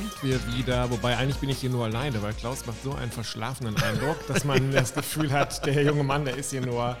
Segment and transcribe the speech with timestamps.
[0.00, 0.90] sind wir wieder.
[0.90, 4.44] Wobei eigentlich bin ich hier nur alleine, weil Klaus macht so einen verschlafenen Eindruck, dass
[4.44, 6.96] man das Gefühl hat, der junge Mann, der ist hier nur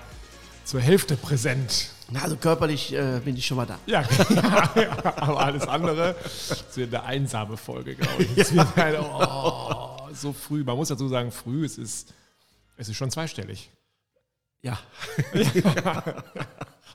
[0.64, 1.90] zur Hälfte präsent.
[2.10, 3.78] Na, also körperlich äh, bin ich schon mal da.
[3.86, 4.00] Ja,
[5.16, 8.36] aber alles andere ist wieder eine einsame Folge, glaube ich.
[8.36, 10.64] Es wird halt, oh, so früh.
[10.64, 12.12] Man muss dazu sagen, früh, es ist,
[12.76, 13.70] es ist schon zweistellig.
[14.62, 14.78] Ja.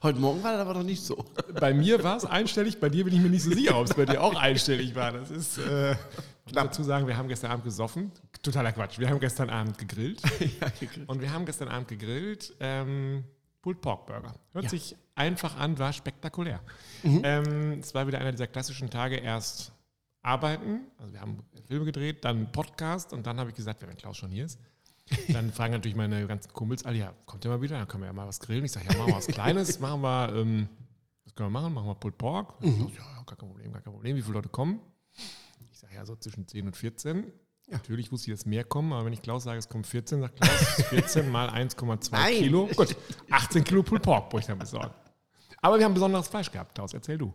[0.05, 1.25] Heute Morgen war das aber noch nicht so.
[1.59, 3.95] Bei mir war es einstellig, bei dir bin ich mir nicht so sicher, ob es
[3.95, 5.11] bei dir auch einstellig war.
[5.11, 5.97] Das ist, äh, ich
[6.45, 8.11] muss dazu sagen, wir haben gestern Abend gesoffen.
[8.43, 8.99] Totaler Quatsch.
[8.99, 10.21] Wir haben gestern Abend gegrillt.
[10.61, 11.09] ja, gegrillt.
[11.09, 13.23] Und wir haben gestern Abend gegrillt ähm,
[13.63, 14.35] Pulled Pork Burger.
[14.53, 14.69] Hört Ja.
[14.69, 16.59] sich einfach an, war spektakulär.
[17.03, 19.71] Ähm, es war wieder einer dieser klassischen Tage, erst
[20.21, 24.17] arbeiten, also wir haben Filme gedreht, dann Podcast und dann habe ich gesagt, wenn Klaus
[24.17, 24.59] schon hier ist,
[25.29, 28.07] dann fragen natürlich meine ganzen Kumpels alle, ja, kommt ihr mal wieder, dann können wir
[28.07, 28.65] ja mal was grillen.
[28.65, 30.67] Ich sage, ja, machen wir was Kleines, machen wir, ähm,
[31.23, 31.73] was können wir machen?
[31.73, 32.55] Machen wir Pulled Pork?
[32.61, 34.15] Ja, ja, gar kein Problem, gar kein Problem.
[34.15, 34.79] Wie viele Leute kommen?
[35.71, 37.31] Ich sage, ja, so zwischen 10 und 14.
[37.67, 40.39] Natürlich wusste ich, dass mehr kommen, aber wenn ich Klaus sage, es kommen 14, sagt
[40.39, 42.33] Klaus, 14 mal 1,2 Nein.
[42.35, 42.69] Kilo.
[42.75, 42.95] Gut,
[43.29, 44.93] 18 Kilo Pulled Pork brauche ich dann besorgen.
[45.61, 47.33] Aber wir haben besonderes Fleisch gehabt, Klaus, erzähl du.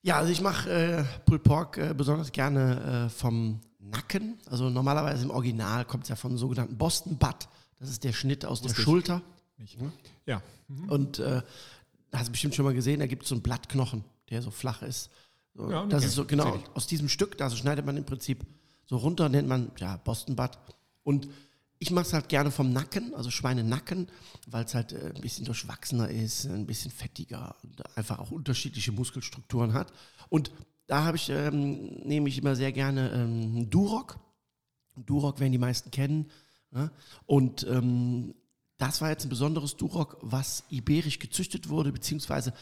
[0.00, 4.38] Ja, also ich mache äh, Pulled Pork äh, besonders gerne äh, vom Nacken.
[4.46, 7.48] Also normalerweise im Original kommt es ja vom sogenannten Boston Butt.
[7.78, 8.84] Das ist der Schnitt aus der Wusste ich.
[8.84, 9.22] Schulter.
[9.58, 9.78] Nicht.
[10.26, 10.42] Ja,
[10.88, 11.42] Und äh,
[12.12, 14.82] hast du bestimmt schon mal gesehen, da gibt es so einen Blattknochen, der so flach
[14.82, 15.10] ist.
[15.54, 18.46] So, Ja, das kenn ist so, genau, aus diesem Stück, da schneidet man im Prinzip
[18.86, 20.58] so runter, nennt man ja Boston Butt.
[21.02, 21.28] Und
[21.78, 24.08] ich mache es halt gerne vom Nacken, also Schweinenacken,
[24.46, 28.92] weil es halt äh, ein bisschen durchwachsener ist, ein bisschen fettiger und einfach auch unterschiedliche
[28.92, 29.92] Muskelstrukturen hat.
[30.28, 30.52] Und
[30.92, 34.18] da habe ich, ähm, nehme ich immer sehr gerne ähm, Duroc.
[34.94, 36.30] Duroc werden die meisten kennen.
[36.70, 36.90] Ne?
[37.24, 38.34] Und ähm,
[38.76, 42.52] das war jetzt ein besonderes Duroc, was iberisch gezüchtet wurde, beziehungsweise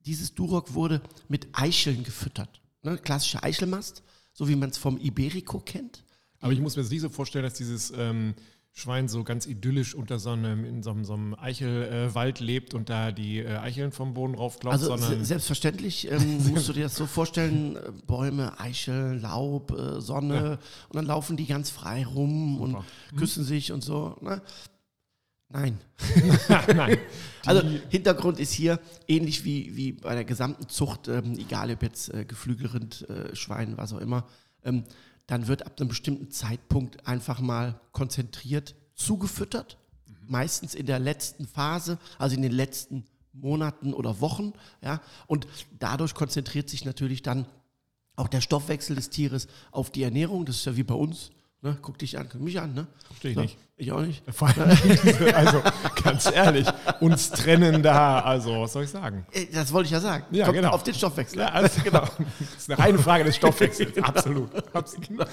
[0.00, 2.60] dieses Duroc wurde mit Eicheln gefüttert.
[2.82, 2.98] Ne?
[2.98, 4.02] Klassische Eichelmast,
[4.32, 6.02] so wie man es vom Iberico kennt.
[6.40, 8.34] aber ich muss mir das nicht so vorstellen, dass dieses ähm,
[8.78, 12.88] Schwein so ganz idyllisch unter so einem, in so einem, so einem Eichelwald lebt und
[12.88, 16.94] da die äh, Eicheln vom Boden raufklopft, Also se selbstverständlich ähm, musst du dir das
[16.94, 22.60] so vorstellen, äh, Bäume, Eichel, Laub, äh, Sonne und dann laufen die ganz frei rum
[22.60, 22.76] und
[23.16, 24.16] küssen sich und so.
[24.20, 24.40] Ne?
[25.48, 25.78] Nein.
[26.74, 26.98] nein.
[27.44, 32.12] Also Hintergrund ist hier ähnlich wie, wie bei der gesamten Zucht, ähm, egal ob jetzt
[32.12, 34.26] äh, Geflügelrind, äh, Schwein, was auch immer,
[34.64, 34.84] ähm,
[35.28, 39.78] dann wird ab einem bestimmten Zeitpunkt einfach mal konzentriert zugefüttert,
[40.26, 44.52] meistens in der letzten Phase, also in den letzten Monaten oder Wochen,
[44.82, 45.46] ja, und
[45.78, 47.46] dadurch konzentriert sich natürlich dann
[48.16, 51.30] auch der Stoffwechsel des Tieres auf die Ernährung, das ist ja wie bei uns,
[51.62, 51.78] ne?
[51.82, 52.88] guck dich an, guck mich an, ne?
[53.06, 53.58] Verstehe ich nicht.
[53.80, 54.24] Ich auch nicht.
[54.34, 54.76] Vor allem
[55.36, 55.62] also
[56.02, 56.66] ganz ehrlich,
[56.98, 59.24] uns trennen da, also was soll ich sagen?
[59.30, 60.24] Äh, Das wollte ich ja sagen.
[60.32, 60.70] Ja, Kommt genau.
[60.70, 61.38] Auf den Stoffwechsel.
[61.38, 62.00] Ja, also, genau.
[62.40, 63.96] Das ist eine reine Frage des Stoffwechsels.
[64.02, 64.50] Absolut.
[64.74, 65.08] Absolut.
[65.08, 65.24] Genau.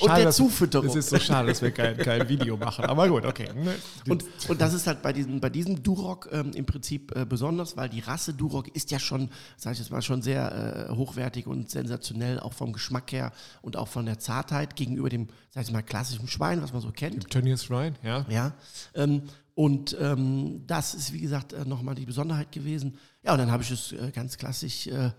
[0.00, 0.86] Und der dass- Zufütterung.
[0.86, 2.84] Es ist so schade, dass wir kein, kein Video machen.
[2.84, 3.48] Aber gut, okay.
[3.54, 3.74] Ne?
[4.06, 7.74] Und, und das ist halt bei diesem, bei diesem Duroc ähm, im Prinzip äh, besonders,
[7.78, 11.46] weil die Rasse Duroc ist ja schon, sage ich jetzt mal, schon sehr äh, hochwertig
[11.46, 13.32] und sensationell, auch vom Geschmack her
[13.62, 16.90] und auch von der Zartheit gegenüber dem, sag ich mal, klassischen Schwein, was man so
[16.90, 17.30] kennt.
[17.30, 17.64] Tönnies
[18.00, 18.26] Shrine, ja.
[18.28, 18.52] Ja.
[18.94, 19.22] Ähm,
[19.54, 22.98] und ähm, das ist, wie gesagt, äh, nochmal die Besonderheit gewesen.
[23.22, 25.12] Ja, und dann habe ich es äh, ganz klassisch äh,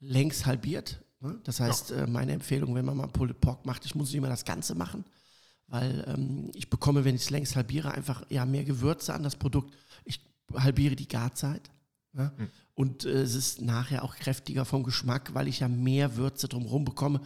[0.00, 1.00] längs halbiert.
[1.20, 1.38] Ne?
[1.44, 4.28] Das heißt, äh, meine Empfehlung, wenn man mal Pulled Pork macht, ich muss nicht immer
[4.28, 5.04] das Ganze machen,
[5.68, 9.36] weil ähm, ich bekomme, wenn ich es längs halbiere, einfach ja, mehr Gewürze an das
[9.36, 9.74] Produkt.
[10.04, 10.20] Ich
[10.52, 11.70] halbiere die Garzeit.
[12.12, 12.32] Ne?
[12.74, 16.84] Und äh, es ist nachher auch kräftiger vom Geschmack, weil ich ja mehr Würze drumherum
[16.84, 17.20] bekomme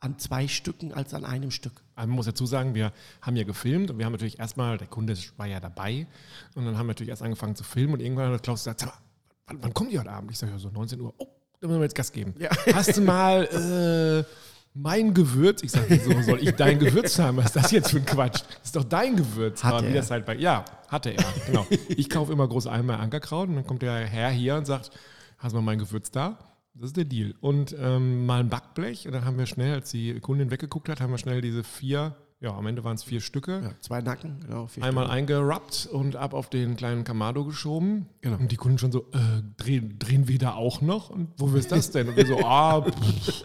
[0.00, 1.82] an zwei Stücken als an einem Stück.
[1.94, 4.86] Also Man muss dazu sagen, wir haben ja gefilmt und wir haben natürlich erstmal, der
[4.86, 6.06] Kunde war ja dabei
[6.54, 8.88] und dann haben wir natürlich erst angefangen zu filmen und irgendwann hat Klaus gesagt, "Sag
[8.88, 8.98] mal,
[9.46, 10.30] wann, wann kommt ihr heute Abend?
[10.30, 11.12] Ich sage ja so 19 Uhr.
[11.18, 11.26] Oh,
[11.60, 12.34] da müssen wir jetzt Gas geben.
[12.72, 13.44] Hast du mal
[14.26, 14.34] äh,
[14.72, 15.62] mein Gewürz?
[15.62, 17.36] Ich sage, wieso soll ich dein Gewürz haben?
[17.36, 18.40] Was ist das jetzt für ein Quatsch?
[18.40, 19.62] Das ist doch dein Gewürz.
[19.62, 20.08] Hatte er.
[20.08, 21.66] halt bei, ja, hatte er, genau.
[21.88, 24.90] Ich kaufe immer große Eimer Ankerkraut und dann kommt der Herr hier und sagt,
[25.38, 26.38] hast du mal mein Gewürz da?
[26.74, 27.34] Das ist der Deal.
[27.40, 31.00] Und ähm, mal ein Backblech und dann haben wir schnell, als die Kundin weggeguckt hat,
[31.00, 34.40] haben wir schnell diese vier, ja, am Ende waren es vier Stücke, Ja, zwei Nacken,
[34.40, 34.66] genau.
[34.66, 35.14] vier einmal Stück.
[35.16, 38.06] eingerappt und ab auf den kleinen Kamado geschoben.
[38.22, 38.36] Genau.
[38.38, 41.10] Und die Kunden schon so, äh, drehen, drehen wir da auch noch?
[41.10, 42.08] Und wo ist das denn?
[42.08, 43.44] Und wir so, ah, pff,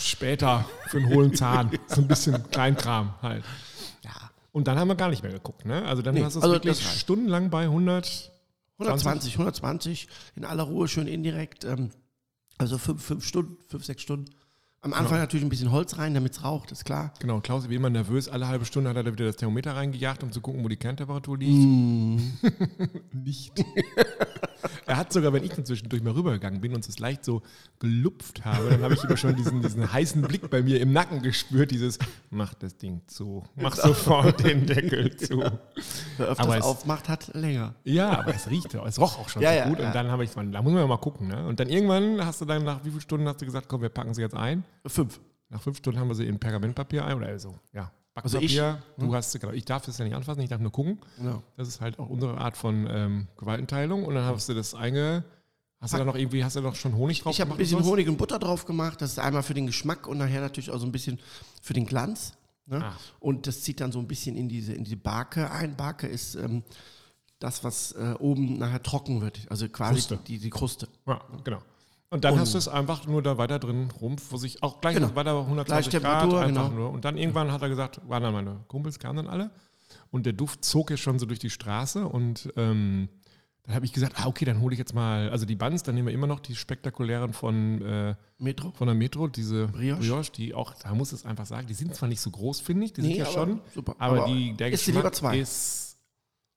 [0.00, 1.70] später für einen hohlen Zahn.
[1.86, 3.44] So ein bisschen Kleinkram halt.
[4.04, 4.10] Ja,
[4.52, 5.84] Und dann haben wir gar nicht mehr geguckt, ne?
[5.84, 8.32] Also dann Nee, hast du es also wirklich stundenlang bei 100.
[8.78, 11.64] 120, 120, in aller Ruhe, schön indirekt.
[11.64, 11.90] Ähm,
[12.58, 14.30] also fünf, fünf Stunden, fünf, sechs Stunden.
[14.86, 17.12] Am Anfang natürlich ein bisschen Holz rein, damit es raucht, ist klar.
[17.18, 20.22] Genau, Klaus, wie immer nervös, alle halbe Stunde hat er da wieder das Thermometer reingejagt,
[20.22, 21.50] um zu gucken, wo die Kerntemperatur liegt.
[21.66, 22.18] Mm.
[23.24, 23.52] Nicht.
[24.86, 27.42] er hat sogar, wenn ich dann zwischendurch mal rübergegangen bin und es leicht so
[27.80, 31.20] gelupft habe, dann habe ich immer schon diesen, diesen heißen Blick bei mir im Nacken
[31.20, 31.98] gespürt, dieses,
[32.30, 35.38] mach das Ding zu, mach sofort den Deckel zu.
[36.16, 37.74] Wer öfters Aber es- aufmacht, hat länger.
[37.82, 39.80] Ja, aber es riecht, es roch auch schon Ja, so ja, gut.
[39.80, 39.86] ja.
[39.88, 41.26] Und dann habe ich, da muss man ja mal gucken.
[41.26, 41.44] Ne?
[41.44, 43.88] Und dann irgendwann hast du dann nach wie vielen Stunden hast du gesagt, komm, wir
[43.88, 44.62] packen sie jetzt ein.
[44.86, 45.20] Fünf.
[45.48, 47.92] Nach fünf Stunden haben wir sie in Pergamentpapier ein oder so, ja.
[48.22, 48.82] Also ich, Backpapier.
[48.96, 49.52] du hast sie, genau.
[49.52, 50.98] Ich darf das ja nicht anfassen, ich darf nur gucken.
[51.18, 51.42] Genau.
[51.56, 54.04] Das ist halt auch unsere Art von ähm, Gewaltenteilung.
[54.06, 55.24] Und dann hast du das einge.
[55.80, 57.70] Hast du da noch irgendwie, hast du noch schon Honig drauf Ich habe ein gemacht
[57.70, 57.84] bisschen?
[57.84, 59.02] Honig und Butter drauf gemacht.
[59.02, 61.20] Das ist einmal für den Geschmack und nachher natürlich auch so ein bisschen
[61.60, 62.32] für den Glanz.
[62.64, 62.82] Ne?
[62.82, 62.96] Ah.
[63.20, 65.76] Und das zieht dann so ein bisschen in diese, in diese Barke ein.
[65.76, 66.62] Barke ist ähm,
[67.38, 69.40] das, was äh, oben nachher trocken wird.
[69.50, 70.18] Also quasi Kruste.
[70.26, 70.88] Die, die Kruste.
[71.06, 71.58] Ja, genau.
[72.10, 74.80] Und dann Und- hast du es einfach nur da weiter drin rum, wo sich auch
[74.80, 75.14] gleich Genau.
[75.16, 76.80] weiter 120 Grad Gleichtemperatur, einfach genau.
[76.82, 76.90] nur.
[76.90, 79.50] Und dann irgendwann hat er gesagt, waren dann meine Kumpels, kamen dann alle.
[80.10, 82.06] Und der Duft zog ja schon so durch die Straße.
[82.06, 83.08] Und ähm,
[83.64, 85.96] dann habe ich gesagt, ah, okay, dann hole ich jetzt mal, also die Buns, dann
[85.96, 88.70] nehmen wir immer noch die spektakulären von, äh, Metro.
[88.70, 89.98] von der Metro, diese Brioche.
[90.00, 90.30] Brioche.
[90.30, 92.92] die auch, da muss es einfach sagen, die sind zwar nicht so groß, finde ich,
[92.92, 93.96] die sind Nee, ja aber schon, super.
[93.98, 95.38] aber, Aber die, der Geschmack lieber zwei?
[95.38, 95.98] ist,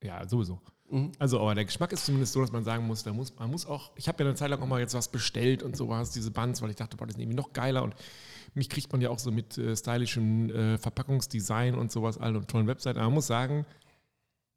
[0.03, 0.61] ja, sowieso.
[0.91, 1.11] Mhm.
[1.19, 3.65] Also, aber der Geschmack ist zumindest so, dass man sagen muss, da muss man muss
[3.65, 6.31] auch, ich habe ja eine Zeit lang auch mal jetzt was bestellt und sowas, diese
[6.31, 7.95] Buns, weil ich dachte, boah, das ist irgendwie noch geiler und
[8.55, 12.47] mich kriegt man ja auch so mit äh, stylischem äh, Verpackungsdesign und sowas allen und
[12.47, 12.97] tollen Webseiten.
[12.97, 13.65] Aber man muss sagen,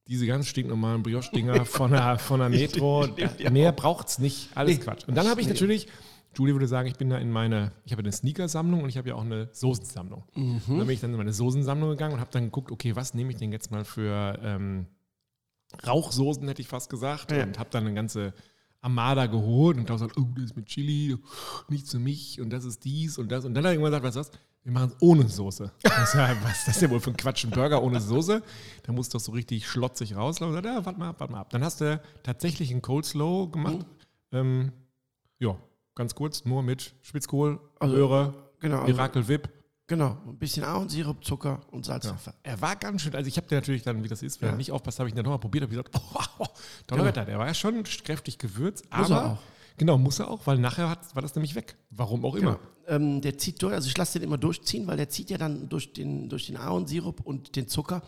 [0.08, 4.48] diese ganz stinknormalen Brioche-Dinger von der, von der Metro, da, mehr braucht es nicht.
[4.56, 4.84] Alles Nee.
[4.84, 5.06] Quatsch.
[5.06, 5.52] Und dann habe ich Nee.
[5.52, 5.88] natürlich,
[6.34, 9.10] Julie würde sagen, ich bin da in meine, ich habe eine Sneaker-Sammlung und ich habe
[9.10, 10.24] ja auch eine Soßensammlung.
[10.34, 13.12] Und dann bin ich dann in meine Soßensammlung gegangen und habe dann geguckt, okay, was
[13.12, 14.86] nehme ich denn jetzt mal für ähm,
[15.86, 17.32] Rauchsoßen, hätte ich fast gesagt.
[17.32, 17.44] Ja.
[17.44, 18.34] Und habe dann eine ganze
[18.80, 21.16] Armada geholt und habe gesagt, oh, das ist mit Chili,
[21.68, 23.44] nicht für mich und das ist dies und das.
[23.44, 25.72] Und dann habe ich irgendwann gesagt, weißt du was, wir machen es ohne Soße.
[25.82, 28.42] Das ist ja, was ist das denn wohl für ein Quatsch, ein Burger ohne Soße?
[28.82, 30.56] Da muss doch so richtig schlotzig rauslaufen.
[30.56, 31.50] Und gesagt, ja, warte mal ab, warte mal ab.
[31.50, 33.78] Dann hast du tatsächlich einen Cold Slow gemacht.
[33.78, 34.38] Mhm.
[34.38, 34.72] Ähm,
[35.38, 35.56] ja,
[35.94, 38.80] ganz kurz, nur mit Spitzkohl, Also, Möhre, Genau.
[38.80, 39.48] Also, Miracle Whip.
[39.86, 40.16] Genau.
[40.26, 42.06] Ein bisschen Ahornsirup, Zucker und Salz.
[42.06, 42.16] Ja.
[42.42, 44.54] Er war ganz schön, also ich habe den natürlich dann, wie das ist, wenn Ja.
[44.54, 45.90] er nicht aufpasst, habe ich ihn dann nochmal probiert, habe gesagt,
[46.38, 46.46] oh,
[46.86, 49.38] Donnerwetter, der war ja schon kräftig gewürzt, Muss er aber auch.
[49.76, 51.76] genau, muss er auch, weil nachher hat, war das nämlich weg.
[51.90, 52.52] Warum auch immer.
[52.56, 52.68] Genau.
[52.88, 55.68] Ähm, der zieht durch, also ich lasse den immer durchziehen, weil der zieht ja dann
[55.68, 58.02] durch den, durch den Ahornsirup und den Zucker,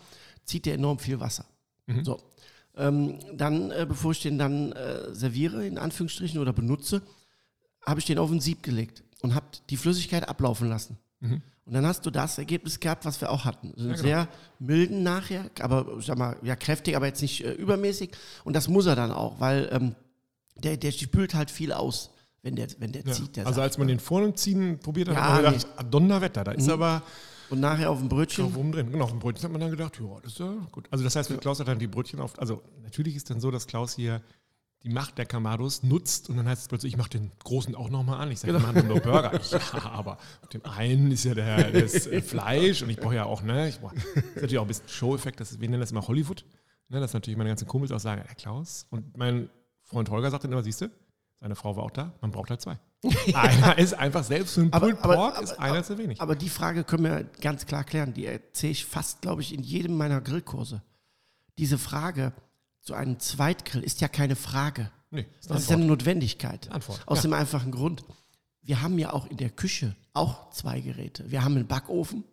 [0.45, 1.45] zieht der enorm viel Wasser.
[1.87, 2.05] Mhm.
[2.05, 2.21] So.
[2.77, 7.03] Ähm, dann, äh, bevor ich den dann äh, serviere, in Anführungsstrichen, oder benutze,
[7.87, 10.99] habe ich den auf ein Sieb gelegt und habe die Flüssigkeit ablaufen lassen.
[11.21, 11.41] Mhm.
[11.67, 13.73] Und dann hast du das Ergebnis gehabt, was wir auch hatten.
[13.77, 14.03] So einen Ja, genau.
[14.07, 14.29] sehr
[14.59, 18.11] milden nachher, aber sag mal, ja, kräftig, aber jetzt nicht äh, übermäßig.
[18.45, 19.95] Und das muss er dann auch, weil ähm,
[20.57, 22.11] der, der spült halt viel aus,
[22.43, 23.13] wenn der, wenn der Ja.
[23.13, 23.37] zieht.
[23.37, 26.45] Der Also als man den vorne ziehen probiert hat, Ja, hat man gedacht, ah, Donnerwetter,
[26.45, 26.73] da ist Mhm.
[26.73, 27.03] aber
[27.49, 28.55] Und nachher auf dem Brötchen.
[28.55, 28.91] oben drin.
[28.91, 30.87] Genau, auf dem Brötchen hat man dann gedacht, ja, das ist ja gut.
[30.91, 33.67] Also das heißt, Klaus hat dann die Brötchen auf, also natürlich ist dann so, dass
[33.67, 34.21] Klaus hier
[34.85, 37.89] die Macht der Kamados nutzt und dann heißt es plötzlich, ich mache den großen auch
[37.91, 38.31] nochmal an.
[38.31, 38.67] Ich sage, Genau.
[38.67, 39.33] wir machen nur Burger.
[39.41, 39.61] Ich, ja,
[39.91, 43.43] aber auf dem einen ist ja der, das äh, Fleisch und ich brauche ja auch,
[43.43, 45.91] ne, ich brauche, das ist natürlich auch ein bisschen Show-Effekt, das ist, wir nennen das
[45.91, 46.45] immer Hollywood.
[46.91, 49.49] Ne, dass natürlich meine ganzen Kumpels auch sagen, der Klaus und mein
[49.85, 50.91] Freund Holger sagt dann immer, siehst du,
[51.41, 52.79] seine Frau war auch da, man braucht halt zwei.
[53.35, 56.21] einer ist einfach selbst für einen Aber- Pulled aber- Pork aber- ist einer zu wenig.
[56.21, 58.13] Aber die Frage können wir ganz klar klären.
[58.13, 60.83] Die erzähle ich fast, glaube ich, in jedem meiner Grillkurse.
[61.59, 62.33] Diese Frage
[62.85, 64.91] zu einem Zweitgrill ist ja keine Frage.
[65.11, 66.71] nee, ist Das ist ja eine Notwendigkeit.
[66.71, 67.23] Antwort, Aus ja.
[67.23, 68.05] dem einfachen Grund.
[68.63, 71.31] Wir haben ja auch in der Küche auch zwei Geräte.
[71.31, 72.25] Wir haben einen Backofen.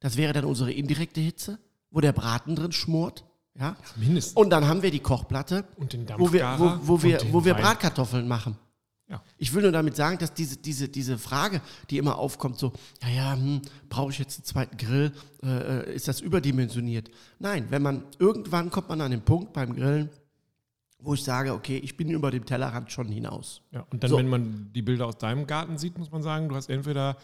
[0.00, 1.58] Das wäre dann unsere indirekte Hitze,
[1.90, 3.24] wo der Braten drin schmort.
[3.58, 3.76] Ja?
[3.96, 4.34] Mindestens.
[4.34, 5.64] Und dann haben wir die Kochplatte,
[6.18, 7.62] wo wir, wo, wo wir, wo wir Wein.
[7.62, 8.56] Bratkartoffeln machen.
[9.10, 9.20] Ja.
[9.38, 13.08] Ich will nur damit sagen, dass diese, diese, diese Frage, die immer aufkommt, so, ja,
[13.08, 15.12] ja, hm, brauche ich jetzt einen zweiten Grill?
[15.42, 15.48] Äh,
[15.90, 17.10] äh, ist das überdimensioniert?
[17.40, 20.10] Nein, wenn man, irgendwann kommt man an den Punkt beim Grillen,
[21.00, 23.62] wo ich sage, okay, ich bin über dem Tellerrand schon hinaus.
[23.72, 24.18] Ja, und dann, So.
[24.18, 27.16] wenn man die Bilder aus deinem Garten sieht, muss man sagen, du hast entweder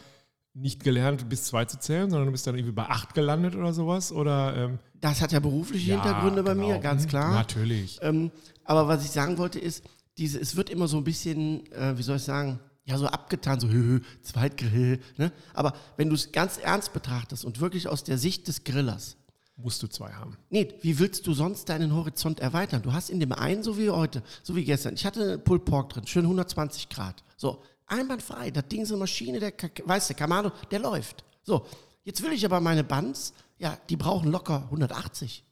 [0.53, 3.71] nicht gelernt, bis zwei zu zählen, sondern du bist dann irgendwie bei acht gelandet oder
[3.73, 4.11] sowas.
[4.11, 6.67] Oder, ähm, Das hat ja berufliche Hintergründe bei genau.
[6.67, 7.31] mir, ganz Mhm, klar.
[7.33, 7.99] Natürlich.
[8.01, 8.31] Ähm,
[8.65, 9.83] aber was ich sagen wollte ist,
[10.17, 13.59] diese, es wird immer so ein bisschen, äh, wie soll ich sagen, ja, so abgetan,
[13.59, 14.99] so hö, hö, Zweitgrill.
[15.17, 15.31] Ne?
[15.53, 19.17] Aber wenn du es ganz ernst betrachtest und wirklich aus der Sicht des Grillers,
[19.59, 20.37] Musst du zwei haben.
[20.51, 22.83] nee, wie willst du sonst deinen Horizont erweitern?
[22.83, 25.89] Du hast in dem einen, so wie heute, so wie gestern, ich hatte Pulled Pork
[25.89, 27.23] drin, schön 120 Grad.
[27.37, 31.23] So, einwandfrei, das Ding ist eine Maschine, der, weißt du, Kamado, der läuft.
[31.41, 31.65] So,
[32.03, 35.43] jetzt will ich aber meine Buns, ja, die brauchen locker 180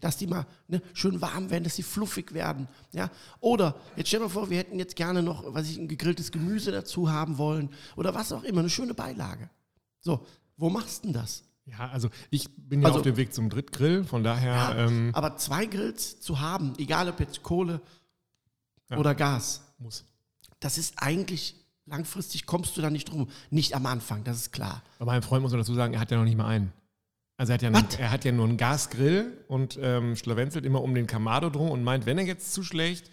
[0.00, 2.68] dass die mal ne, schön warm werden, dass sie fluffig werden.
[2.92, 3.10] Ja?
[3.40, 6.32] Oder jetzt stell dir mal vor, wir hätten jetzt gerne noch, was ich, ein gegrilltes
[6.32, 9.50] Gemüse dazu haben wollen oder was auch immer, eine schöne Beilage.
[10.00, 10.24] So,
[10.56, 11.44] wo machst du denn das?
[11.66, 15.10] Ja, also ich bin ja Also- auf dem Weg zum Drittgrill, von daher, Ja, ähm,
[15.12, 17.82] aber zwei Grills zu haben, egal ob jetzt Kohle,
[18.90, 18.96] Ja.
[18.96, 19.60] oder Gas.
[19.78, 20.06] Muss.
[20.60, 23.28] Das ist eigentlich, langfristig kommst du da nicht drum.
[23.50, 24.82] Nicht am Anfang, das ist klar.
[24.98, 26.72] Bei meinem Freund muss man dazu sagen, er hat ja noch nicht mal einen.
[27.38, 30.82] Also er hat ja, einen, er hat ja nur einen Gasgrill und ähm, schlawenzelt immer
[30.82, 33.10] um den Kamado drum und meint, wenn er jetzt zuschlägt,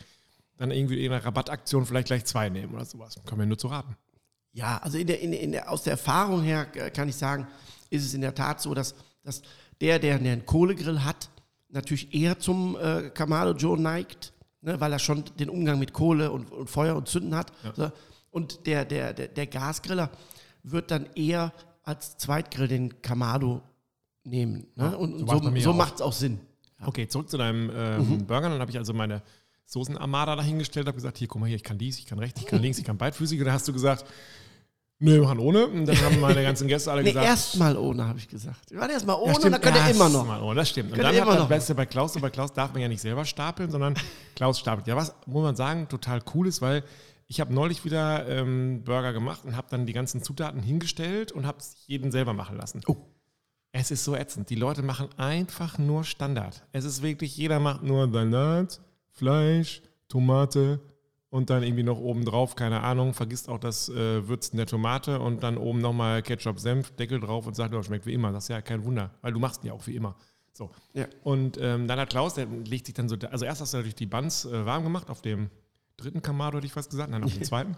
[0.57, 3.21] dann irgendwie in einer Rabattaktion vielleicht gleich zwei nehmen oder sowas.
[3.25, 3.95] Kann mir nur zu raten.
[4.51, 7.47] Ja, also in der, in in der, aus der Erfahrung her äh, kann ich sagen,
[7.91, 9.43] ist es in der Tat so, dass, dass
[9.79, 11.29] der, der einen Kohlegrill hat,
[11.69, 16.31] natürlich eher zum äh, Kamado Joe neigt, ne, weil er schon den Umgang mit Kohle
[16.31, 17.51] und, und Feuer und Zünden hat.
[17.75, 17.91] So.
[18.31, 20.09] Und der, der, der, der Gasgriller
[20.63, 21.53] wird dann eher
[21.83, 23.61] als Zweitgrill den Kamado
[24.25, 24.67] nehmen.
[24.75, 24.89] Ne?
[24.91, 26.39] Ja, und so und so, so macht es auch Sinn.
[26.83, 28.49] Okay, zurück zu deinem ähm, Burger.
[28.49, 29.21] Dann habe ich also meine
[29.65, 32.47] Soßenarmada dahingestellt, habe gesagt, hier, guck mal hier, ich kann dies, ich kann rechts, ich
[32.47, 33.39] kann links, ich kann beidfüßig.
[33.39, 34.05] Und dann hast du gesagt,
[34.99, 35.67] nö, wir machen ohne.
[35.67, 38.71] Und dann haben meine ganzen Gäste alle Nee, gesagt, erstmal ohne, habe ich gesagt.
[38.71, 40.25] Wir waren erstmal ohne Ja, und stimmt, dann könnt ihr immer noch.
[40.25, 40.91] Mal ohne, das stimmt.
[40.91, 41.49] Und dann hat das noch.
[41.49, 43.95] Beste bei Klaus, und bei Klaus darf man ja nicht selber stapeln, sondern
[44.35, 44.87] Klaus stapelt.
[44.87, 46.83] Ja, was muss man sagen, total cool ist, weil
[47.27, 51.47] ich habe neulich wieder ähm, Burger gemacht und habe dann die ganzen Zutaten hingestellt und
[51.47, 52.81] habe es jeden selber machen lassen.
[52.87, 52.97] Oh.
[53.77, 54.49] Es ist so ätzend.
[54.49, 56.63] Die Leute machen einfach nur Standard.
[56.71, 58.79] Es ist wirklich, jeder macht nur Salat,
[59.11, 60.79] Fleisch, Tomate
[61.29, 65.19] und dann irgendwie noch oben drauf, keine Ahnung, vergisst auch das äh, Würzen der Tomate
[65.19, 68.31] und dann oben nochmal Ketchup, Senf, Deckel drauf und sagt, oh, schmeckt wie immer.
[68.31, 70.15] Das ist ja kein Wunder, weil du machst ihn ja auch wie immer.
[70.53, 70.71] So.
[70.93, 71.07] Ja.
[71.25, 73.95] Und ähm, dann hat Klaus, der legt sich dann so, also erst hast du natürlich
[73.95, 75.49] die Buns äh, warm gemacht auf dem
[75.97, 77.75] dritten Kamado, hätte ich fast gesagt, dann auf dem zweiten.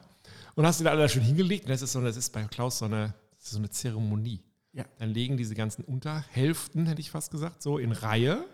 [0.54, 1.66] Und hast die da alle schön hingelegt.
[1.66, 4.44] Und das ist so, das ist bei Klaus so eine, so eine Zeremonie.
[4.78, 4.86] Ja.
[5.00, 8.46] Dann legen diese ganzen Unterhälften, hätte ich fast gesagt, so in Reihe.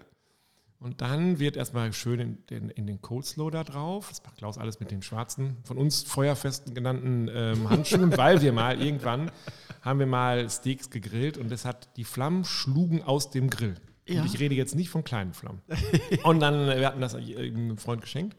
[0.80, 4.08] Und dann wird erstmal schön in den, in den Coleslaw da drauf.
[4.10, 8.54] Das macht Klaus alles mit den schwarzen, von uns feuerfesten genannten ähm, Handschuhen, weil wir
[8.54, 9.32] mal irgendwann
[9.82, 13.76] haben wir mal Steaks gegrillt und es hat die Flammen schlugen aus dem Grill.
[14.08, 14.22] Ja.
[14.22, 15.62] Und ich rede jetzt nicht von kleinen Flammen.
[16.24, 18.36] Und dann, wir hatten das einem Freund geschenkt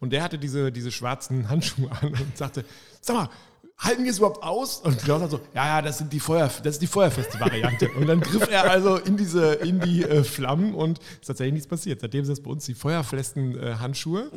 [0.00, 2.64] und der hatte diese, diese schwarzen Handschuhe an und sagte,
[3.00, 3.28] sag mal,
[3.78, 4.78] halten wir es überhaupt aus?
[4.78, 7.90] Und Klaus hat so, ja, ja, das, sind die Feuer, das ist die feuerfeste Variante.
[7.92, 11.54] Und dann griff er also in diese, in die äh, Flammen und es ist tatsächlich
[11.54, 12.00] nichts passiert.
[12.00, 14.30] Seitdem sind es bei uns die feuerfesten äh, Handschuhe.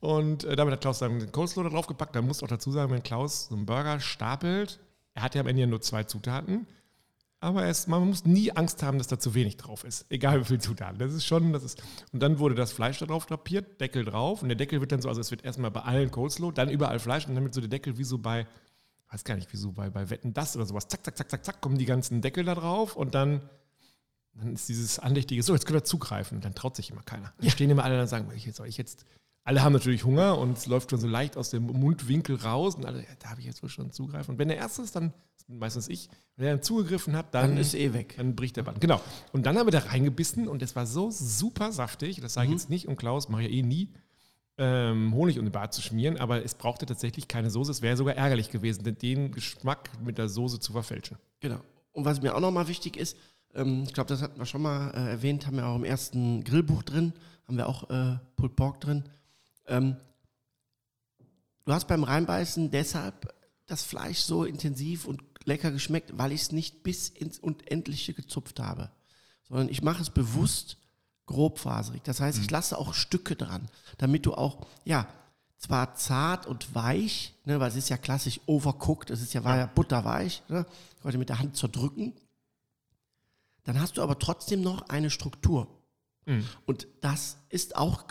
[0.00, 2.14] Und äh, damit hat Klaus dann den Coleslaw da drauf gepackt.
[2.14, 4.78] Da muss auch dazu sagen, wenn Klaus so einen Burger stapelt,
[5.14, 6.66] er hat ja am Ende nur zwei Zutaten.
[7.40, 10.06] Aber es, man muss nie Angst haben, dass da zu wenig drauf ist.
[10.08, 10.98] Egal wie viel Zutaten.
[10.98, 11.82] Das ist schon, das ist.
[12.12, 14.42] Und dann wurde das Fleisch da drauf drapiert, Deckel drauf.
[14.42, 16.98] Und der Deckel wird dann so, also es wird erstmal bei allen Coleslaw, dann überall
[16.98, 18.46] Fleisch und dann wird so der Deckel wie so bei,
[19.10, 20.88] weiß gar nicht, wie so bei, bei Wetten das oder sowas.
[20.88, 23.48] Zack, zack, zack, zack, zack, kommen die ganzen Deckel da drauf und dann,
[24.34, 26.38] dann ist dieses andächtige, so, jetzt können wir zugreifen.
[26.38, 27.32] Und dann traut sich immer keiner.
[27.38, 29.04] Dann stehen immer alle und sagen, ich jetzt, soll ich jetzt.
[29.44, 32.84] Alle haben natürlich Hunger und es läuft schon so leicht aus dem Mundwinkel raus und
[32.84, 34.34] alle, ja, da habe ich jetzt wohl schon zugreifen.
[34.34, 35.14] Und wenn der Erste ist, dann
[35.46, 38.14] meistens ich, wenn er dann zugegriffen hat, dann, Dann ist eh weg.
[38.18, 38.80] dann bricht der Band.
[38.82, 39.00] Genau.
[39.32, 42.20] Und dann haben wir da reingebissen und es war so super saftig.
[42.20, 43.88] Das sage ich jetzt nicht, um Klaus, mache ich ja eh nie,
[44.58, 47.70] ähm, Honig um den Bart zu schmieren, aber es brauchte tatsächlich keine Soße.
[47.70, 51.16] Es wäre sogar ärgerlich gewesen, den Geschmack mit der Soße zu verfälschen.
[51.40, 51.60] Genau.
[51.92, 53.16] Und was mir auch nochmal wichtig ist,
[53.54, 56.44] ähm, ich glaube, das hatten wir schon mal äh, erwähnt, haben wir auch im ersten
[56.44, 57.12] Grillbuch drin,
[57.46, 59.04] haben wir auch äh, Pulled Pork drin.
[59.66, 59.96] Ähm,
[61.64, 63.34] du hast beim Reinbeißen deshalb
[63.66, 68.60] das Fleisch so intensiv und lecker geschmeckt, weil ich es nicht bis ins Unendliche gezupft
[68.60, 68.90] habe,
[69.48, 70.78] sondern ich mache es bewusst
[71.28, 72.02] grobfaserig.
[72.02, 73.68] Das heißt, ich lasse auch Stücke dran,
[73.98, 75.06] damit du auch, ja,
[75.58, 79.56] zwar zart und weich, ne, weil es ist ja klassisch overcooked, es ist ja, war
[79.56, 80.66] ja butterweich, ne,
[81.04, 82.12] heute mit der Hand zerdrücken,
[83.64, 85.68] dann hast du aber trotzdem noch eine Struktur.
[86.66, 88.04] Und das ist auch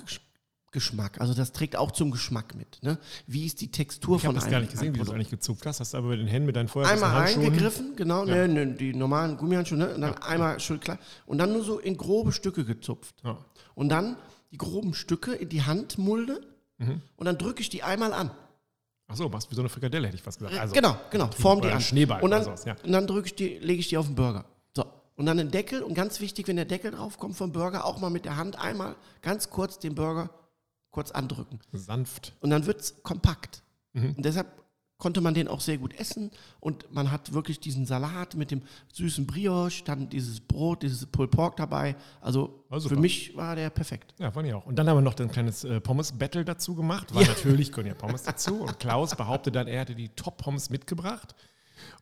[0.77, 2.77] Geschmack, also das trägt auch zum Geschmack mit.
[2.84, 3.00] Ne?
[3.25, 5.10] Wie ist die Textur Ich von habe das einem gar nicht gesehen, wie du es
[5.10, 5.79] eigentlich gezupft hast.
[5.79, 8.48] Hast du aber mit den Händen mit deinen Feuerwehr Einmal reingegriffen, genau, Ja.
[8.48, 11.79] ne, ne, die normalen Gummihandschuhe, ne, und dann einmal schön klein und dann nur so
[11.79, 13.15] in grobe Stücke gezupft.
[13.24, 13.38] Ja.
[13.74, 14.17] Und dann
[14.51, 16.41] die groben Stücke in die Handmulde
[16.77, 17.01] Mhm.
[17.15, 18.29] und dann drücke ich die einmal an.
[19.07, 20.55] Achso, machst wie so eine Frikadelle, hätte ich fast gesagt.
[20.60, 21.81] Also, genau, genau, form die an.
[21.81, 22.75] Schneeball und dann, sowas, ja.
[22.84, 24.46] und dann drücke ich die, lege ich die auf den Burger.
[24.75, 24.86] So.
[25.15, 28.00] Und dann den Deckel und ganz wichtig, wenn der Deckel drauf kommt vom Burger, auch
[28.00, 30.29] mal mit der Hand einmal ganz kurz den Burger
[30.98, 31.60] kurz andrücken.
[31.74, 32.34] sanft.
[32.42, 33.62] Und dann wird es kompakt.
[33.94, 34.16] Mhm.
[34.18, 34.48] Und deshalb
[34.98, 38.63] konnte man den auch sehr gut essen und man hat wirklich diesen Salat mit dem
[38.94, 41.96] süßen Brioche, dann dieses Brot, dieses Pulled Pork dabei.
[42.20, 44.16] Also für mich war der perfekt.
[44.18, 44.66] Ja, fand ich auch.
[44.66, 47.27] Und dann haben wir noch ein kleines äh, Pommes-Battle dazu gemacht, weil Ja.
[47.30, 48.56] natürlich gehören ja Pommes dazu.
[48.63, 51.36] Und Klaus behauptet dann, er hätte die Top-Pommes mitgebracht.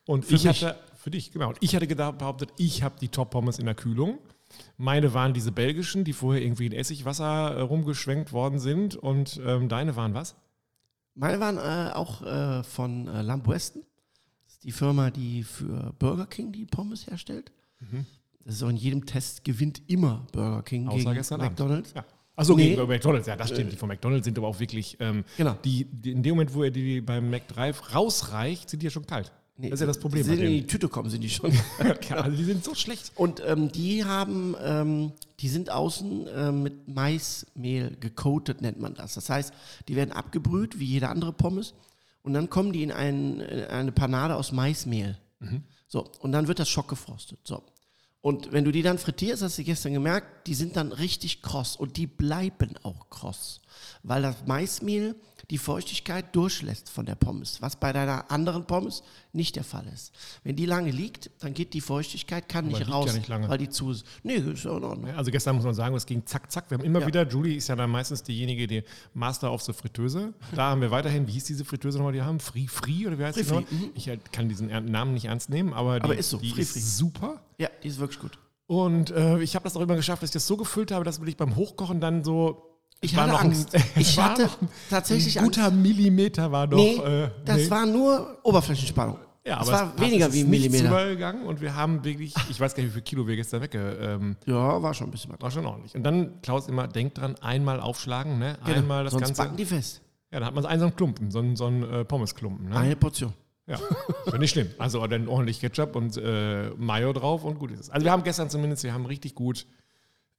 [0.06, 0.64] Und Für ich mich.
[0.64, 1.48] hatte, für dich, genau.
[1.50, 4.18] Und ich hatte gedacht, behauptet, ich habe die Top-Pommes in der Kühlung.
[4.76, 8.96] Meine waren diese belgischen, die vorher irgendwie in Essigwasser äh, rumgeschwenkt worden sind.
[8.96, 10.34] Und ähm, deine waren was?
[11.14, 13.82] Meine waren äh, auch äh, von äh, Lamb Weston.
[14.44, 17.52] Das ist die Firma, die für Burger King die Pommes herstellt.
[18.44, 21.36] Das ist auch in jedem Test gewinnt immer Burger King Außer gegen.
[21.42, 21.92] McDonald's.
[21.94, 22.04] Ja.
[22.36, 22.64] Achso, Nee.
[22.64, 23.72] gegenüber McDonalds, ja, das stimmt.
[23.72, 25.56] Die von McDonalds sind aber auch wirklich, ähm, Genau.
[25.64, 29.06] die, die, in dem Moment, wo er die beim McDrive rausreicht, sind die ja schon
[29.06, 29.32] kalt.
[29.58, 30.26] Das ist ja das Problem.
[30.26, 31.52] Bei sind in die Tüte kommen, sind die schon.
[32.08, 33.12] Ja, also die sind so schlecht.
[33.14, 39.14] Und ähm, die haben, ähm, die sind außen ähm, mit Maismehl gecoatet, nennt man das.
[39.14, 39.52] Das heißt,
[39.88, 41.74] die werden abgebrüht, wie jede andere Pommes.
[42.22, 45.18] Und dann kommen die in, ein, in eine Panade aus Maismehl.
[45.86, 47.38] So, und dann wird das schockgefrostet.
[47.44, 47.62] So.
[48.20, 51.76] Und wenn du die dann frittierst, hast du gestern gemerkt, die sind dann richtig kross
[51.76, 53.60] und die bleiben auch kross.
[54.02, 55.14] Weil das Maismehl
[55.50, 60.12] die Feuchtigkeit durchlässt von der Pommes, was bei deiner anderen Pommes nicht der Fall ist.
[60.42, 63.48] Wenn die lange liegt, dann geht die Feuchtigkeit, kann nicht liegt ja raus, nicht lange.
[63.48, 64.04] weil die zu ist.
[64.24, 65.10] Nee, ist ja in Ordnung.
[65.14, 66.70] Also gestern muss man sagen, es ging zack, zack.
[66.70, 67.06] Wir haben immer Ja.
[67.06, 68.82] wieder, Julie ist ja dann meistens diejenige, die
[69.14, 70.34] Master auf so Fritteuse.
[70.54, 72.40] Da haben wir weiterhin, wie hieß diese Fritteuse nochmal, die haben?
[72.40, 73.90] Free Free oder wie heißt die Free nochmal?
[73.94, 76.62] Ich halt kann diesen Namen nicht ernst nehmen, aber, die, Aber ist so, die Free
[76.62, 76.80] ist Free.
[76.80, 77.40] super.
[77.58, 78.38] Ja, die ist wirklich gut.
[78.66, 81.20] Und äh, ich habe das auch immer geschafft, dass ich das so gefüllt habe, dass
[81.24, 82.72] ich beim Hochkochen dann so.
[83.00, 83.74] Ich war hatte noch Angst.
[83.74, 86.76] Ein, Ich war hatte ein- tatsächlich ein guter Millimeter war noch.
[86.76, 87.70] Nee, äh, das nee.
[87.70, 89.18] war nur Oberflächenspannung.
[89.46, 90.86] ja, das aber war es passt, weniger wie ein Millimeter.
[90.88, 93.98] übergegangen und wir haben wirklich, ich weiß gar nicht, wie viel Kilo wir gestern wegge.
[94.00, 95.40] Ähm, Ja, war schon ein bisschen was.
[95.40, 95.94] war schon ordentlich.
[95.94, 98.58] Und dann, Klaus, immer, denkt dran, einmal aufschlagen, ne?
[98.64, 98.78] Genau.
[98.78, 99.42] Einmal das Sonst Ganze.
[99.42, 100.00] backen die fest.
[100.32, 102.70] Ja, dann hat man so einen, Klumpen, so einen, so einen äh, Pommesklumpen.
[102.70, 102.76] Ne?
[102.76, 103.32] Eine Portion.
[103.68, 103.78] Ja,
[104.26, 104.70] ja nicht schlimm.
[104.78, 107.90] Also dann ordentlich Ketchup und äh, Mayo drauf und gut ist es.
[107.90, 109.66] Also wir haben gestern zumindest, wir haben richtig gut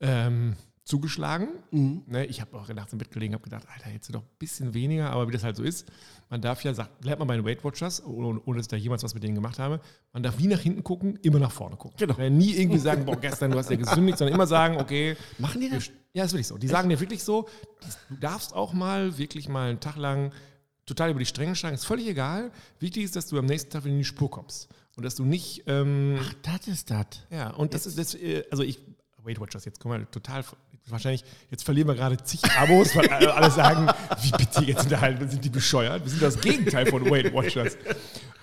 [0.02, 0.56] ähm,
[0.88, 1.50] zugeschlagen.
[1.72, 2.03] Mhm.
[2.08, 4.74] Ne, ich habe auch nachts im Bett gelegen, habe gedacht, Alter, jetzt doch ein bisschen
[4.74, 5.86] weniger, aber wie das halt so ist,
[6.29, 8.77] man darf ja, sagt, lernt man bei den Weight Watchers, ohne, ohne dass ich da
[8.77, 9.82] jemals was mit denen gemacht habe,
[10.13, 11.98] man darf nie nach hinten gucken, immer nach vorne gucken.
[11.98, 12.15] Genau.
[12.17, 15.62] Ne, nie irgendwie sagen, boah, gestern, du hast ja gesündigt, sondern immer sagen, okay, Machen
[15.62, 15.91] die das?
[16.13, 16.58] ja, ist wirklich so.
[16.58, 17.50] Die sagen dir wirklich so,
[18.10, 20.32] du darfst auch mal wirklich mal einen Tag lang
[20.86, 22.51] total über die Stränge schlagen, ist völlig egal.
[22.79, 24.70] Wichtig ist, dass du am nächsten Tag wieder in die Spur kommst.
[24.96, 27.06] Und dass du nicht, ähm, Ach, das ist das.
[27.29, 28.79] ja, und das ist, das, äh, also ich,
[29.27, 30.43] Weight Watchers, jetzt kommen wir total,
[30.88, 33.88] wahrscheinlich, jetzt verlieren wir gerade zig Abos, weil alle sagen,
[34.21, 36.04] wie bitte jetzt unterhalten, sind die bescheuert?
[36.04, 37.78] Wir sind das Gegenteil von Weight Watchers.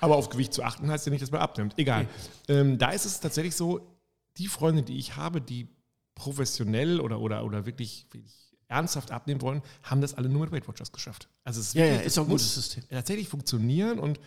[0.00, 1.74] Aber auf Gewicht zu achten heißt ja nicht, dass man abnimmt.
[1.78, 2.06] Egal.
[2.48, 3.90] Ähm, da ist es tatsächlich so,
[4.36, 5.68] die Freunde, die ich habe, die
[6.14, 8.34] professionell oder, oder, oder wirklich, wirklich
[8.68, 11.28] ernsthaft abnehmen wollen, haben das alle nur mit Weight Watchers geschafft.
[11.44, 12.84] Also es ist, Ja, ja, ist auch ein gutes System.
[12.90, 14.20] tatsächlich funktionieren und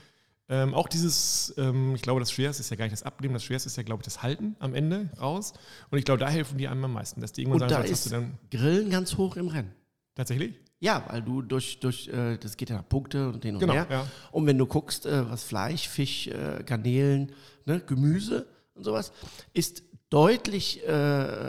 [0.49, 3.43] ähm, auch dieses, ähm, ich glaube, das Schwerste ist ja gar nicht das Abnehmen, das
[3.43, 5.53] Schwerste ist ja, glaube ich, das Halten am Ende raus.
[5.89, 7.83] Und ich glaube, da helfen die einem am meisten, dass die irgendwann Und sagen, da
[7.83, 9.71] was hast ist du dann Grillen ganz hoch im Rennen.
[10.15, 10.55] tatsächlich?
[10.79, 13.73] Ja, weil du durch, durch äh, das geht ja nach Punkte und den und Genau,
[13.73, 13.87] her.
[13.89, 14.07] ja.
[14.31, 17.31] Und wenn du guckst, äh, was Fleisch, Fisch, äh, Garnelen,
[17.65, 19.11] ne, Gemüse und sowas,
[19.53, 20.91] ist deutlich äh,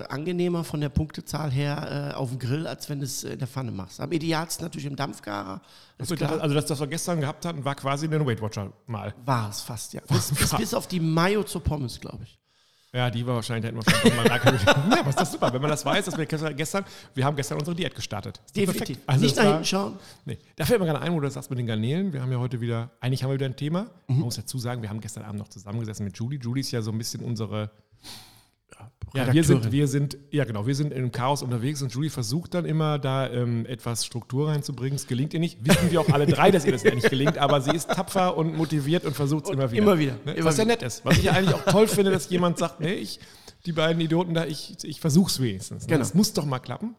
[0.09, 3.47] angenehmer von der Punktezahl her äh, auf dem Grill, als wenn du es in der
[3.49, 4.01] Pfanne machst.
[4.01, 5.61] Am idealsten natürlich im Dampfgarer.
[5.97, 9.15] Das Also, also das, was wir gestern gehabt hatten, war quasi ein Weight Watcher mal.
[9.25, 10.01] war es fast, ja.
[10.09, 12.39] Bis, bis, bis auf die Mayo zur Pommes, glaube ich.
[12.93, 14.59] Ja, die war wahrscheinlich, hätten wir wahrscheinlich mal da können.
[14.67, 17.59] Ja, aber ist das super, wenn man das weiß, dass wir gestern, wir haben gestern
[17.59, 18.41] unsere Diät gestartet.
[18.57, 18.99] Definitiv.
[19.07, 19.99] Also Nicht nach war- hinten schauen.
[20.25, 20.39] Nee.
[20.57, 22.13] Da fällt mir gerade ein, wo du das sagst mit den Garnelen.
[22.15, 23.83] Wir haben ja heute wieder, eigentlich haben wir wieder ein Thema.
[23.83, 24.15] Mhm.
[24.17, 26.39] Man muss dazu sagen, wir haben gestern Abend noch zusammengesessen mit Julie.
[26.41, 27.71] Julie ist ja so ein bisschen unsere.
[29.15, 32.53] Ja, wir sind, wir sind, ja genau, wir sind im Chaos unterwegs und Julie versucht
[32.53, 34.97] dann immer da ähm, etwas Struktur reinzubringen.
[34.97, 35.67] Es gelingt ihr nicht.
[35.67, 38.37] Wissen wir auch alle drei, dass ihr das ja nicht gelingt, aber sie ist tapfer
[38.37, 39.83] und motiviert und versucht es immer wieder.
[39.83, 40.35] immer wieder, Ne?
[40.35, 40.75] immer Was ja wieder.
[40.75, 41.05] nett ist.
[41.07, 43.19] Was ich ja eigentlich auch toll finde, dass jemand sagt, nee, ich,
[43.65, 45.85] die beiden Idioten da, ich, ich versuch's wenigstens.
[45.85, 45.89] Ne?
[45.89, 46.01] Genau.
[46.01, 46.95] Das muss doch mal klappen.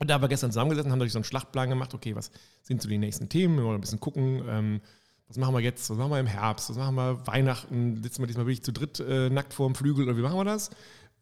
[0.00, 2.30] Und da haben wir gestern zusammengesessen, haben natürlich so einen Schlachtplan gemacht, okay, was
[2.62, 3.56] sind so die nächsten Themen?
[3.58, 4.80] Wir wollen ein bisschen gucken, ähm,
[5.28, 8.26] was machen wir jetzt, was machen wir im Herbst, was machen wir Weihnachten, sitzen wir
[8.26, 10.70] diesmal wirklich zu dritt äh, nackt vorm Flügel oder wie machen wir das?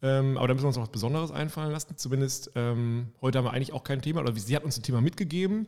[0.01, 1.95] Ähm, aber da müssen wir uns noch was Besonderes einfallen lassen.
[1.95, 4.99] Zumindest ähm, heute haben wir eigentlich auch kein Thema, oder sie hat uns ein Thema
[4.99, 5.67] mitgegeben,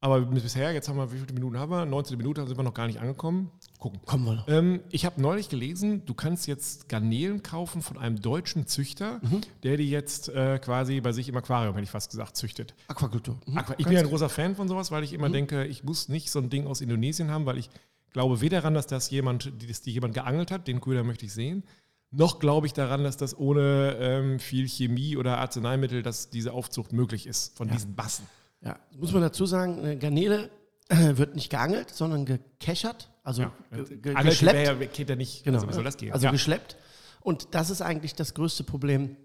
[0.00, 1.84] aber bis- bisher, jetzt haben wir, wie viele Minuten haben wir?
[1.84, 3.50] 19 Minuten sind wir noch gar nicht angekommen.
[3.78, 4.00] Gucken.
[4.06, 4.48] Kommen wir noch.
[4.48, 9.40] Ähm, ich habe neulich gelesen, du kannst jetzt Garnelen kaufen von einem deutschen Züchter, Mhm.
[9.62, 12.74] der die jetzt äh, quasi bei sich im Aquarium, hätte ich fast gesagt, züchtet.
[12.88, 13.38] Aquakultur.
[13.46, 13.58] Mhm.
[13.58, 16.08] Aqua ich bin ja ein großer Fan von sowas, weil ich immer denke, ich muss
[16.08, 17.70] nicht so ein Ding aus Indonesien haben, weil ich
[18.12, 21.24] glaube weder daran, dass das jemand, die, dass die jemand geangelt hat, den Köder möchte
[21.26, 21.62] ich sehen,
[22.10, 26.92] noch glaube ich daran, dass das ohne ähm, viel Chemie oder Arzneimittel, dass diese Aufzucht
[26.92, 28.26] möglich ist von diesen Bassen.
[28.62, 30.50] Ja, muss man dazu sagen, eine Garnele
[30.88, 34.66] äh, wird nicht geangelt, sondern gekeschert, also ge ge Angelt geschleppt.
[34.66, 35.44] ja, geht ja nicht.
[35.44, 35.64] Genau.
[35.64, 36.12] Also das gehen?
[36.12, 36.32] Also ja.
[36.32, 36.76] geschleppt.
[37.20, 39.16] Und das ist eigentlich das größte Problem,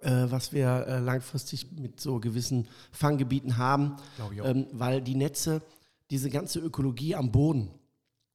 [0.00, 3.96] äh, was wir äh, langfristig mit so gewissen Fanggebieten haben,
[4.44, 5.62] ähm, weil die Netze,
[6.10, 7.70] diese ganze Ökologie am Boden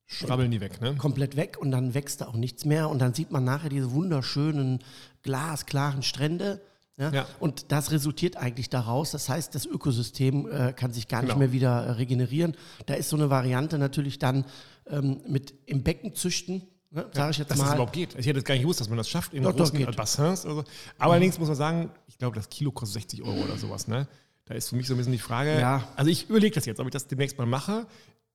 [0.09, 0.95] Schrabbeln die weg, ne?
[0.95, 3.91] komplett weg und dann wächst da auch nichts mehr und dann sieht man nachher diese
[3.91, 4.79] wunderschönen
[5.21, 6.61] glasklaren Strände.
[6.97, 7.11] Ja?
[7.11, 7.27] Ja.
[7.39, 9.11] Und das resultiert eigentlich daraus.
[9.11, 11.39] Das heißt, das Ökosystem äh, kann sich gar nicht Genau.
[11.39, 12.55] mehr wieder äh, regenerieren.
[12.87, 14.45] Da ist so eine Variante natürlich dann
[14.87, 17.05] ähm, mit im Becken züchten, ne?
[17.13, 17.73] sage ich jetzt Dass das mal.
[17.75, 18.15] überhaupt geht.
[18.17, 19.95] Ich hätte jetzt gar nicht gewusst, dass man das schafft in Doch, doch, großen geht.
[19.95, 20.45] Bassins.
[20.45, 20.63] Also.
[20.97, 23.87] Aber allerdings muss man sagen, ich glaube, das Kilo kostet 60 Euro oder sowas.
[23.87, 24.07] Ne?
[24.45, 25.87] Da ist für mich so ein bisschen die Frage, Ja.
[25.95, 27.85] also ich überlege das jetzt, ob ich das demnächst mal mache.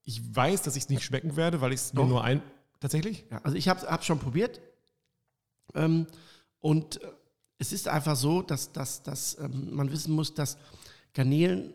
[0.04, 2.06] Ich weiß, dass ich es nicht schmecken werde, weil ich es Doch.
[2.06, 2.42] nur ein...
[2.80, 3.24] Tatsächlich?
[3.30, 4.60] Ja, also ich habe es schon probiert.
[5.74, 6.06] Ähm,
[6.60, 7.06] und äh,
[7.62, 10.58] es ist einfach so, dass, dass, dass ähm, man wissen muss, dass
[11.14, 11.74] Garnelen,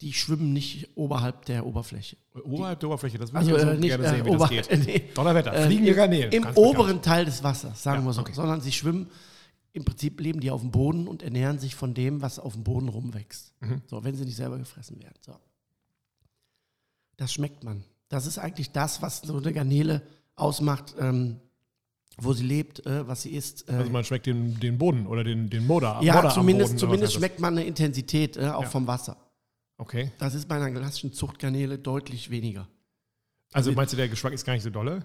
[0.00, 2.16] die schwimmen nicht oberhalb der Oberfläche.
[2.44, 4.48] Oberhalb der Oberfläche, das würde Also ich auch äh, so nicht gerne sehen, wie ober-
[4.48, 4.86] das geht.
[4.86, 5.02] nee.
[5.14, 6.32] Donnerwetter, Ähm, fliegende im, Garnelen.
[6.32, 6.56] Im bekannt.
[6.58, 8.20] oberen Teil des Wassers, sagen Ja, wir so.
[8.22, 8.32] okay.
[8.34, 9.08] Sondern sie schwimmen,
[9.72, 12.64] im Prinzip leben die auf dem Boden und ernähren sich von dem, was auf dem
[12.64, 13.52] Boden rumwächst.
[13.60, 13.82] Mhm.
[13.86, 15.18] So, wenn sie nicht selber gefressen werden.
[15.20, 15.36] So.
[17.16, 17.84] Das schmeckt man.
[18.08, 20.02] Das ist eigentlich das, was so eine Garnele
[20.34, 21.40] ausmacht, ähm,
[22.18, 23.68] wo sie lebt, äh, was sie isst.
[23.68, 25.98] Äh, Also man schmeckt den, den Boden oder den, den Moder.
[26.02, 28.68] ja, Modder am zumindest, Boden, zumindest schmeckt man eine Intensität äh, auch Ja.
[28.68, 29.16] vom Wasser.
[29.78, 30.10] Okay.
[30.18, 32.66] Das ist bei einer klassischen Zuchtgarnele deutlich weniger.
[33.52, 35.04] Also Mit- meinst du, der Geschmack ist gar nicht so dolle?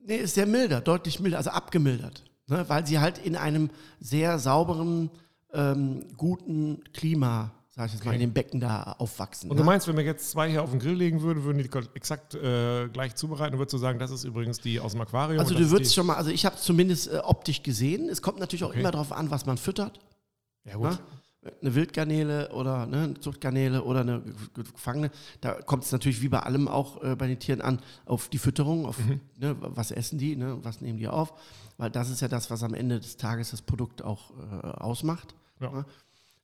[0.00, 2.24] Nee, ist sehr milder, deutlich milder, also abgemildert.
[2.46, 3.68] Ne, weil sie halt in einem
[4.00, 5.10] sehr sauberen,
[5.52, 8.16] ähm, guten Klima, sag ich jetzt mal, Okay.
[8.16, 9.48] in dem Becken da aufwachsen.
[9.50, 9.62] Und ne?
[9.62, 12.34] du meinst, wenn wir jetzt zwei hier auf den Grill legen würden, würden die exakt
[12.34, 15.38] äh, gleich zubereiten und würdest du sagen, das ist übrigens die aus dem Aquarium?
[15.40, 18.08] also du würdest schon mal, also ich habe es zumindest äh, optisch gesehen.
[18.08, 18.80] Es kommt natürlich auch Okay.
[18.80, 20.00] immer darauf an, was man füttert.
[20.64, 20.90] Ja gut.
[20.90, 20.98] Ne?
[21.62, 25.10] Eine Wildgarnele oder ne, eine Zuchtgarnele oder eine ge- ge- Gefangene.
[25.40, 28.38] Da kommt es natürlich wie bei allem auch äh, bei den Tieren an, auf die
[28.38, 29.20] Fütterung, auf Mhm.
[29.38, 31.32] ne, was essen die, ne, was nehmen die auf.
[31.76, 35.36] Weil das ist ja das, was am Ende des Tages das Produkt auch äh, ausmacht.
[35.60, 35.84] Ja.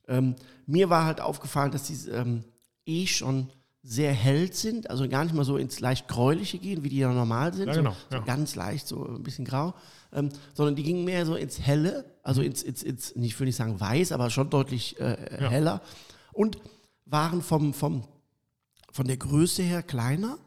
[0.07, 2.43] Ähm, mir war halt aufgefallen, dass die ähm,
[2.85, 3.49] eh schon
[3.87, 7.11] sehr hell sind, also gar nicht mal so ins leicht gräuliche gehen, wie die ja
[7.13, 8.23] normal sind, Ja, so, genau, so ja.
[8.23, 9.75] ganz leicht, so ein bisschen grau,
[10.11, 13.55] ähm, sondern die gingen mehr so ins Helle, also ins, ins, ins nicht würde ich
[13.55, 15.49] sagen weiß, aber schon deutlich äh, Ja.
[15.49, 15.81] heller
[16.33, 16.57] und
[17.05, 18.03] waren vom, vom,
[18.91, 20.39] von der Größe her kleiner,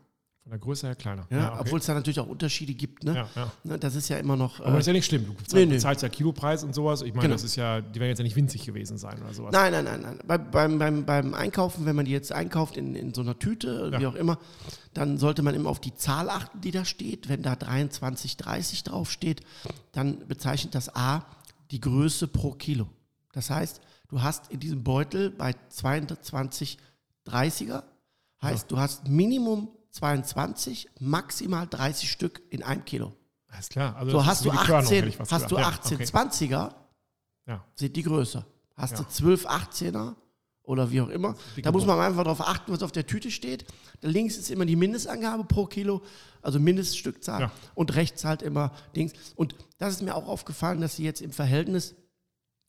[0.49, 1.27] Von der Größe her kleiner.
[1.29, 1.59] ja, okay.
[1.61, 3.05] obwohl es da natürlich auch Unterschiede gibt.
[3.05, 3.15] Ne?
[3.15, 3.53] Ja, ja.
[3.65, 4.61] Ne, das ist ja immer noch.
[4.61, 5.27] Aber Äh, das ist ja nicht schlimm.
[5.27, 5.75] Du bezahlst, Nee, nee.
[5.75, 7.03] bezahlst ja Kilopreis und sowas.
[7.03, 7.35] Ich meine, Genau.
[7.35, 9.53] das ist ja, die werden jetzt ja nicht winzig gewesen sein oder sowas.
[9.53, 10.19] Nein, nein, nein, nein.
[10.27, 13.91] Bei, beim, beim, beim Einkaufen, wenn man die jetzt einkauft in, in so einer Tüte,
[13.93, 14.01] Ja.
[14.01, 14.39] wie auch immer,
[14.95, 17.29] dann sollte man immer auf die Zahl achten, die da steht.
[17.29, 19.43] Wenn da 23, 30 draufsteht,
[19.93, 21.27] dann bezeichnet das A
[21.71, 22.89] die Größe pro Kilo.
[23.35, 26.79] Das heißt, du hast in diesem Beutel bei 22,
[27.27, 27.83] 30er,
[28.41, 33.15] heißt, du hast Minimum 22, maximal 30 Stück in einem Kilo.
[33.49, 33.97] Alles klar.
[33.97, 35.79] Also So hast du wie die Körnung, 18, hätte ich fast hast du gesagt.
[35.81, 36.11] 18, ja, okay.
[36.19, 36.75] 20er,
[37.47, 37.65] Ja.
[37.75, 38.47] sind die größer.
[38.77, 38.99] Hast Ja.
[38.99, 40.15] du 12 18er
[40.63, 41.35] oder wie auch immer.
[41.63, 43.65] Da muss man einfach darauf achten, was auf der Tüte steht.
[44.03, 46.03] Da links ist immer die Mindestangabe pro Kilo,
[46.43, 47.41] also Mindeststückzahl.
[47.41, 47.53] Ja.
[47.75, 49.15] Und rechts halt immer Dings.
[49.35, 51.95] Und das ist mir auch aufgefallen, dass sie jetzt im Verhältnis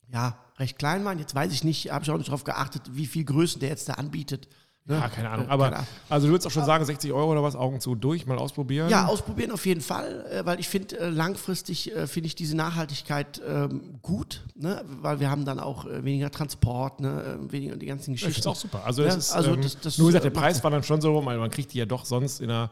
[0.08, 1.20] ja recht klein waren.
[1.20, 3.90] Jetzt weiß ich nicht, habe ich auch nicht darauf geachtet, wie viel Größen der jetzt
[3.90, 4.48] da anbietet.
[4.90, 4.96] Ne?
[4.96, 5.48] Ja, keine Ahnung.
[5.48, 5.88] Äh, Aber keine Ahnung.
[6.10, 8.90] also du würdest auch schon sagen, 60 Euro oder was, Augen zu, durch, mal ausprobieren.
[8.90, 13.42] Ja, ausprobieren auf jeden Fall, äh, weil ich finde, äh, langfristig finde ich diese Nachhaltigkeit
[13.48, 14.84] ähm, gut, ne?
[15.02, 17.38] weil wir haben dann auch weniger Transport, ne?
[17.48, 18.40] äh, weniger die ganzen Geschichten.
[18.40, 18.84] es auch super.
[18.84, 21.02] Also, Ja, das ist, also ähm, das- das, nur gesagt, der Preis war dann schon
[21.02, 22.72] so, weil man kriegt die ja doch sonst in einer,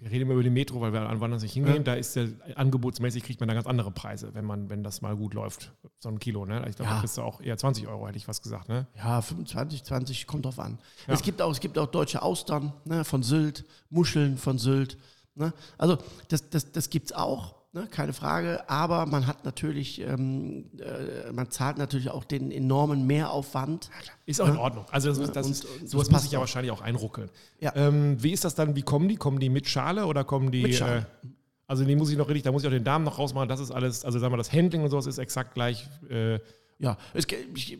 [0.00, 1.82] wir reden immer über die Metro, weil wir an woanders nicht hingehen, Ja.
[1.82, 5.16] da ist der angebotsmäßig kriegt man da ganz andere Preise, wenn man, wenn das mal
[5.16, 5.72] gut läuft.
[5.98, 6.64] So ein Kilo, ne?
[6.68, 6.94] Ich glaube, Ja.
[6.96, 8.86] da kriegst du auch eher 20 Euro, hätte ich was gesagt, ne?
[8.96, 10.78] Ja, 25, 20, kommt drauf an.
[11.06, 11.14] Ja.
[11.14, 14.98] Es, gibt auch, es gibt auch deutsche Austern ne, von Sylt, Muscheln von Sylt.
[15.34, 15.52] Ne?
[15.76, 18.68] Also das, das, das gibt es auch, ne, keine Frage.
[18.68, 23.90] Aber man hat natürlich, ähm, äh, man zahlt natürlich auch den enormen Mehraufwand.
[24.26, 24.86] Ist auch in Ordnung.
[24.90, 27.30] Also das, Ja, das und- und sowas muss ich ja wahrscheinlich auch einruckeln.
[27.60, 27.74] Ja.
[27.76, 29.16] Ähm, wie ist das dann, wie kommen die?
[29.16, 30.62] Kommen die mit Schale oder kommen die...
[30.62, 31.06] Mit Schale.
[31.24, 31.28] Äh,
[31.66, 33.60] also die muss ich noch richtig, da muss ich auch den Darm noch rausmachen, das
[33.60, 35.86] ist alles, also sagen wir, das Handling und sowas ist exakt gleich...
[36.08, 36.38] Äh,
[36.78, 37.78] Ja, es ich,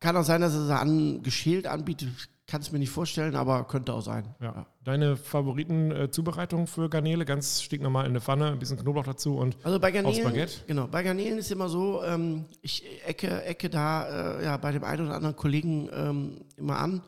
[0.00, 2.08] kann auch sein, dass es an, geschält anbietet.
[2.48, 4.34] Kann es mir nicht vorstellen, aber könnte auch sein.
[4.40, 4.66] Ja.
[4.82, 7.26] Deine Favoriten-Zubereitung für Garnele?
[7.26, 10.60] Ganz stinknormal in eine Pfanne, ein bisschen Knoblauch dazu und Also bei Garnelen, Baguette?
[10.66, 14.82] genau, bei Garnelen ist immer so, ähm, ich ecke, ecke da äh, ja, bei dem
[14.82, 17.02] einen oder anderen Kollegen ähm, immer an.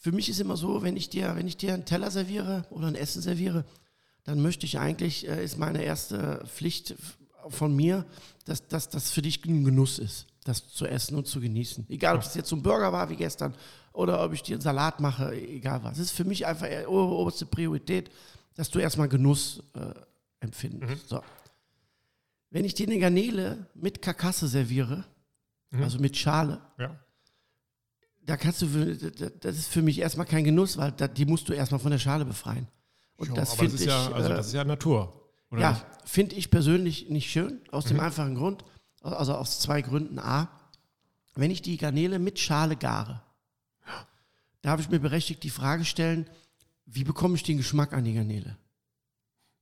[0.00, 2.86] Für mich ist immer so, wenn ich dir, wenn ich dir einen Teller serviere oder
[2.86, 3.66] ein Essen serviere,
[4.24, 6.94] dann möchte ich eigentlich, äh, ist meine erste Pflicht
[7.50, 8.06] von mir,
[8.46, 11.84] dass, dass das für dich ein Genuss ist, das zu essen und zu genießen.
[11.90, 13.54] Egal, ob es jetzt so ein Burger war wie gestern
[13.92, 15.98] oder ob ich dir einen Salat mache, egal was.
[15.98, 18.10] Es ist für mich einfach oberste Priorität,
[18.54, 19.92] dass du erstmal Genuss äh,
[20.40, 21.08] empfindest.
[21.08, 21.22] So.
[22.50, 25.04] Wenn ich dir eine Garnele mit Karkasse serviere,
[25.70, 25.82] Mhm.
[25.84, 26.94] also mit Schale, ja.
[28.26, 28.66] da kannst du,
[29.40, 32.26] das ist für mich erstmal kein Genuss, weil die musst du erstmal von der Schale
[32.26, 32.68] befreien.
[33.16, 35.30] Und Schon, das aber finde das ich, ist ja, also äh, das ist ja Natur.
[35.56, 37.88] Ja, finde ich persönlich nicht schön, aus Mhm.
[37.90, 38.64] dem einfachen Grund,
[39.00, 40.18] also aus zwei Gründen.
[40.18, 40.48] A,
[41.34, 43.22] wenn ich die Garnele mit Schale gare,
[44.62, 46.28] darf ich mir berechtigt die Frage stellen,
[46.86, 48.56] wie bekomme ich den Geschmack an die Garnele?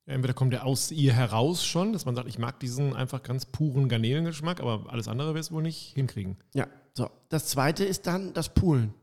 [0.07, 3.47] Entweder kommt der aus ihr heraus schon, dass man sagt, ich mag diesen einfach ganz
[3.47, 6.37] puren Garnelengeschmack, aber alles andere wirst du wohl nicht hinkriegen.
[6.55, 8.95] Ja, So, das zweite ist dann das Poolen.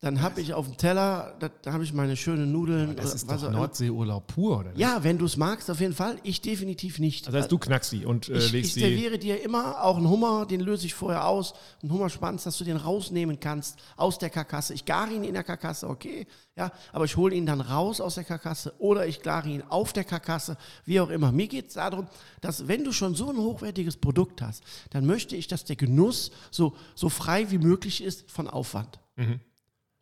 [0.00, 2.94] Dann habe ich auf dem Teller, da, da habe ich meine schönen Nudeln.
[2.94, 3.50] Das ist doch.
[3.50, 4.70] Nordseeurlaub pur, oder?
[4.70, 4.78] nicht?
[4.78, 6.18] Ja, wenn du es magst, auf jeden Fall.
[6.22, 7.26] Ich definitiv nicht.
[7.26, 8.80] Also heißt, du knackst die und äh, ich, ich legst die.
[8.80, 11.52] serviere dir immer auch einen Hummer, den löse ich vorher aus.
[11.82, 14.72] Einen Hummerschwanz, dass du den rausnehmen kannst aus der Karkasse.
[14.72, 18.14] Ich gare ihn in der Karkasse, okay, ja, aber ich hole ihn dann raus aus
[18.14, 21.32] der Karkasse oder ich gare ihn auf der Karkasse, wie auch immer.
[21.32, 22.06] Mir geht es darum,
[22.40, 26.30] dass wenn du schon so ein hochwertiges Produkt hast, dann möchte ich, dass der Genuss
[26.52, 29.00] so, so frei wie möglich ist von Aufwand.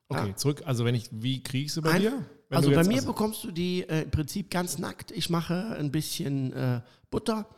[0.09, 0.63] Okay, zurück.
[0.67, 2.25] Also wenn ich, wie kriege ich sie bei Ein- dir?
[2.49, 5.11] Wenn also bei mir bekommst du die äh, im Prinzip ganz nackt.
[5.11, 7.49] Ich mache ein bisschen äh, Butter,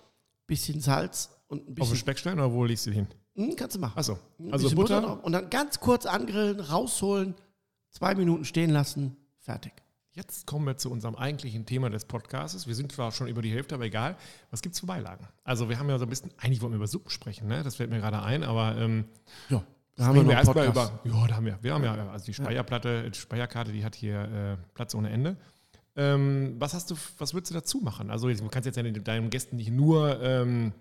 [0.47, 1.97] bisschen Salz und ein auf den bisschen.
[1.97, 3.09] Speckstein oder wo legst du die hin?
[3.37, 3.99] Hm, kannst du machen.
[3.99, 4.19] Achso,
[4.51, 5.01] also bisschen Butter.
[5.03, 7.35] drauf und dann ganz kurz angrillen, rausholen,
[7.91, 9.73] zwei Minuten stehen lassen, fertig.
[10.13, 12.67] Jetzt kommen wir zu unserem eigentlichen Thema des Podcasts.
[12.67, 14.17] Wir sind zwar schon über die Hälfte, aber egal.
[14.51, 15.29] Was gibt es für Beilagen?
[15.45, 17.63] Also wir haben ja so ein bisschen, eigentlich wollten wir über Suppen sprechen, ne?
[17.63, 19.05] das fällt mir gerade ein, aber ähm,
[19.51, 19.63] Ja,
[19.99, 22.35] da sprechen wir einen erstmal über, ja, da haben wir, wir haben ja, also die
[22.35, 25.37] Speierplatte, die Speierkarte, die hat hier äh, Platz ohne Ende.
[25.97, 28.11] Ähm, was hast du, was würdest du dazu machen?
[28.11, 30.73] Also du kannst jetzt ja deinen Gästen nicht nur ähm,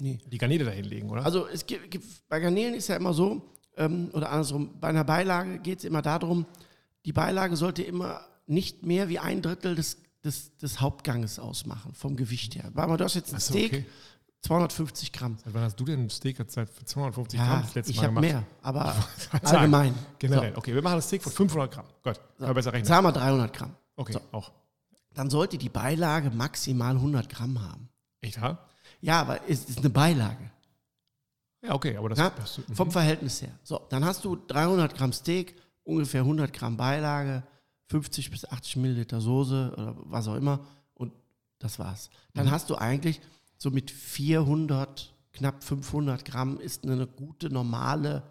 [0.00, 0.18] Nee.
[0.26, 1.24] die Garnele dahin legen, oder?
[1.24, 3.42] Also es gibt, gibt, bei Garnelen ist ja immer so,
[3.76, 6.46] ähm, oder andersrum, bei einer Beilage geht es immer darum,
[7.04, 12.16] die Beilage sollte immer nicht mehr wie ein Drittel des, des, des Hauptganges ausmachen, vom
[12.16, 12.70] Gewicht her.
[12.74, 13.86] Weil du hast jetzt ein Ach so, Steak, okay.
[14.42, 15.38] 250 Gramm.
[15.44, 17.96] Seit wann hast du denn ein Steak jetzt seit 250 Ja, Gramm das letzte ich
[17.98, 18.32] Mal habe gemacht?
[18.32, 18.94] mehr, aber
[19.42, 19.94] allgemein.
[20.18, 20.56] Generell.
[20.56, 21.86] Okay, wir machen ein Steak von 500 Gramm.
[22.02, 22.44] Gut, So.
[22.44, 22.86] aber besser rechnen.
[22.86, 23.76] Sagen wir 300 Gramm.
[23.96, 24.20] Okay, So.
[24.32, 24.52] auch.
[25.14, 27.88] Dann sollte die Beilage maximal 100 Gramm haben.
[28.20, 28.58] Echt, ha?
[29.00, 30.50] Ja, aber es ist eine Beilage.
[31.64, 32.74] Ja, okay, aber das, Ja, das mhm.
[32.74, 33.52] vom Verhältnis her.
[33.62, 37.44] So, dann hast du 300 Gramm Steak, ungefähr 100 Gramm Beilage,
[37.88, 40.60] 50 bis 80 Milliliter Soße oder was auch immer
[40.94, 41.12] und
[41.60, 42.10] das war's.
[42.34, 43.20] Dann hast du eigentlich
[43.62, 48.24] so mit 400, knapp 500 Gramm ist eine gute, normale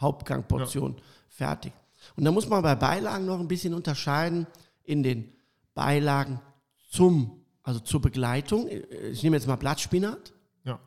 [0.00, 0.96] Hauptgangportion
[1.28, 1.74] fertig.
[2.16, 4.46] Und da muss man bei Beilagen noch ein bisschen unterscheiden
[4.84, 5.30] in den
[5.74, 6.40] Beilagen
[6.88, 8.68] zum, also zur Begleitung.
[9.12, 10.32] Ich nehme jetzt mal Blattspinat.
[10.64, 10.80] ja.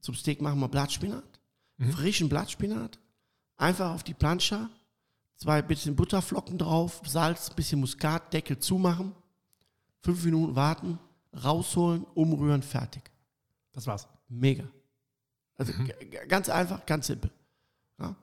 [0.00, 1.38] Zum Steak machen wir Blattspinat.
[1.76, 1.92] Mhm.
[1.92, 2.98] Frischen Blattspinat.
[3.58, 4.70] Einfach auf die Plancha.
[5.36, 7.02] Zwei bisschen Butterflocken drauf.
[7.04, 9.14] Salz, bisschen Muskat, Deckel zumachen.
[10.00, 10.98] Fünf Minuten warten.
[11.34, 13.10] Rausholen, umrühren, fertig.
[13.72, 14.08] Das war's.
[14.28, 14.64] Mega.
[15.56, 15.90] Also Mhm.
[16.28, 17.30] ganz einfach, ganz simpel.
[17.98, 18.14] Ja.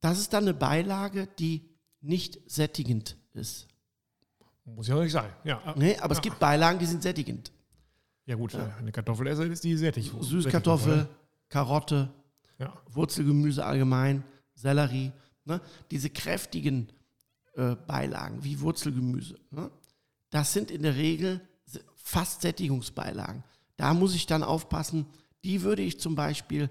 [0.00, 1.68] Das ist dann eine Beilage, die
[2.00, 3.66] nicht sättigend ist.
[4.64, 5.30] Muss ja nicht sein.
[5.44, 6.22] Ja, äh, Nee, aber es ja.
[6.22, 7.52] gibt Beilagen, die sind sättigend.
[8.26, 10.12] Ja, gut, eine Kartoffelesser ist die sättig.
[10.20, 11.08] Süßkartoffel,
[11.48, 12.10] Karotte,
[12.58, 12.80] Ja.
[12.88, 14.22] Wurzelgemüse allgemein,
[14.54, 15.12] Sellerie,
[15.44, 15.60] ne?
[15.90, 16.92] diese kräftigen
[17.54, 19.70] äh, Beilagen wie Wurzelgemüse, ne?
[20.30, 21.40] das sind in der Regel
[21.96, 23.44] fast Sättigungsbeilagen.
[23.76, 25.06] Da muss ich dann aufpassen,
[25.44, 26.68] die würde ich zum Beispiel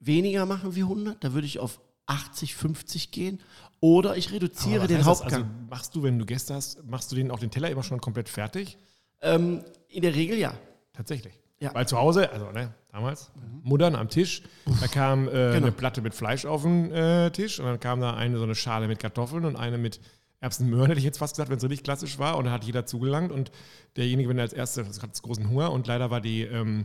[0.00, 3.40] weniger machen wie 100, da würde ich auf 80, 50 gehen
[3.80, 5.20] oder ich reduziere den heißt das?
[5.20, 5.42] Hauptgang.
[5.42, 8.00] Also machst du, wenn du Gäste hast, machst du den auch den Teller immer schon
[8.00, 8.76] komplett fertig?
[9.22, 10.52] ähm, in der Regel ja.
[10.92, 11.32] Tatsächlich.
[11.60, 11.70] Ja.
[11.70, 11.74] Mhm.
[11.76, 13.30] Weil zu Hause, also ne, damals,
[13.62, 14.42] Muttern am Tisch,
[14.80, 15.56] da kam äh, Genau.
[15.56, 18.54] eine Platte mit Fleisch auf den äh, Tisch und dann kam da eine so eine
[18.54, 19.98] Schale mit Kartoffeln und eine mit
[20.44, 22.36] Erbsenmöhren, hätte ich jetzt fast gesagt, wenn es richtig klassisch war.
[22.36, 23.50] Und da hat jeder zugelangt und
[23.96, 26.84] derjenige, wenn er als Erster, das hat großen Hunger und leider war die ähm,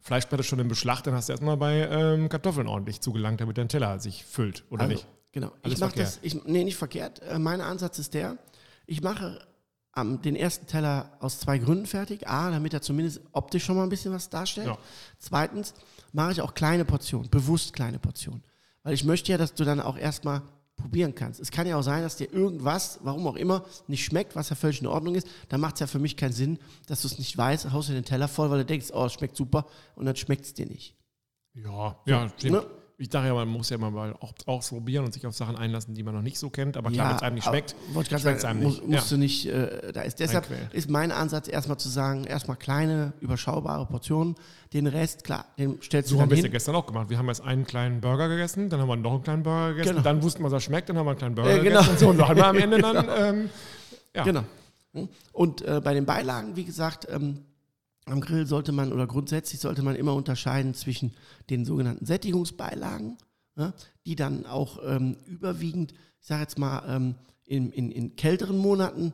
[0.00, 3.68] Fleischplatte schon im Beschlag, dann hast du erstmal bei ähm, Kartoffeln ordentlich zugelangt, damit dein
[3.68, 5.06] Teller sich füllt, oder Also, nicht?
[5.32, 5.52] Genau.
[5.62, 7.20] Alles ich mache das, ich, nee, nicht verkehrt.
[7.22, 8.38] Äh, mein Ansatz ist der,
[8.86, 9.40] ich mache
[9.92, 12.28] am, den ersten Teller aus zwei Gründen fertig.
[12.28, 14.66] A, damit er zumindest optisch schon mal ein bisschen was darstellt.
[14.68, 14.78] Ja.
[15.18, 15.74] Zweitens
[16.12, 18.42] mache ich auch kleine Portionen, bewusst kleine Portionen.
[18.82, 20.42] Weil ich möchte ja, dass du dann auch erstmal
[20.82, 21.40] probieren kannst.
[21.40, 24.56] Es kann ja auch sein, dass dir irgendwas, warum auch immer, nicht schmeckt, was ja
[24.56, 25.26] völlig in Ordnung ist.
[25.48, 27.94] Dann macht es ja für mich keinen Sinn, dass du es nicht weißt, haust dir
[27.94, 30.66] den Teller voll, weil du denkst, oh, es schmeckt super und dann schmeckt es dir
[30.66, 30.96] nicht.
[31.54, 32.52] Ja, ja, stimmt.
[32.52, 32.66] ne?
[33.02, 36.04] Ich dachte ja, man muss ja mal auch ausprobieren und sich auf Sachen einlassen, die
[36.04, 36.76] man noch nicht so kennt.
[36.76, 38.88] Aber klar, wenn es einem nicht schmeckt, wollte ich gerade schmeckt's sagen, einem muss, nicht.
[38.88, 39.16] musst Ja.
[39.16, 40.20] du nicht äh, da ist.
[40.20, 44.36] Deshalb ist mein Ansatz erstmal zu sagen, erstmal kleine, überschaubare Portionen.
[44.72, 47.10] Den Rest, klar, den stellst So du haben wir es ja gestern auch gemacht.
[47.10, 49.90] Wir haben erst einen kleinen Burger gegessen, dann haben wir noch einen kleinen Burger gegessen,
[49.90, 50.02] Genau.
[50.02, 51.80] dann wussten wir, dass er schmeckt, dann haben wir einen kleinen Burger Äh, genau.
[51.80, 52.08] gegessen und so.
[52.10, 53.50] Und noch einmal am Ende dann, ähm,
[54.14, 54.22] ja.
[54.22, 54.44] Genau.
[55.32, 57.44] Und äh, bei den Beilagen, wie gesagt, ähm,
[58.06, 61.14] am Grill sollte man oder grundsätzlich sollte man immer unterscheiden zwischen
[61.50, 63.16] den sogenannten Sättigungsbeilagen,
[63.54, 63.72] ne,
[64.06, 69.12] die dann auch ähm, überwiegend, ich sage jetzt mal, ähm, in, in, in kälteren Monaten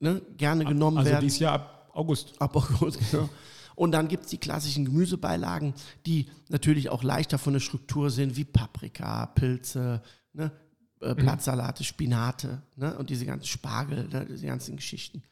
[0.00, 1.24] ne, gerne genommen Also werden.
[1.24, 2.34] dieses Jahr ab August.
[2.40, 3.28] Ab August, genau.
[3.76, 5.72] Und dann gibt es die klassischen Gemüsebeilagen,
[6.04, 10.52] die natürlich auch leichter von der Struktur sind, wie Paprika, Pilze, ne,
[11.00, 15.22] äh, Blattsalate, Spinate ne, und diese ganzen Spargel, ne, diese ganzen Geschichten.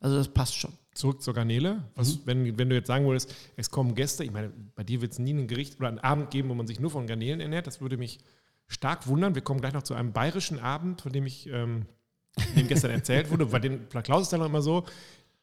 [0.00, 0.72] Also das passt schon.
[0.94, 1.84] Zurück zur Garnele.
[1.94, 5.12] Was, wenn, wenn du jetzt sagen würdest, es kommen Gäste, ich meine, bei dir wird
[5.12, 7.66] es nie ein Gericht oder einen Abend geben, wo man sich nur von Garnelen ernährt.
[7.66, 8.18] Das würde mich
[8.66, 9.34] stark wundern.
[9.34, 11.86] Wir kommen gleich noch zu einem bayerischen Abend, von dem ich ähm,
[12.56, 13.46] dem gestern erzählt wurde.
[13.46, 14.84] Bei den bei Klaus ist dann immer so,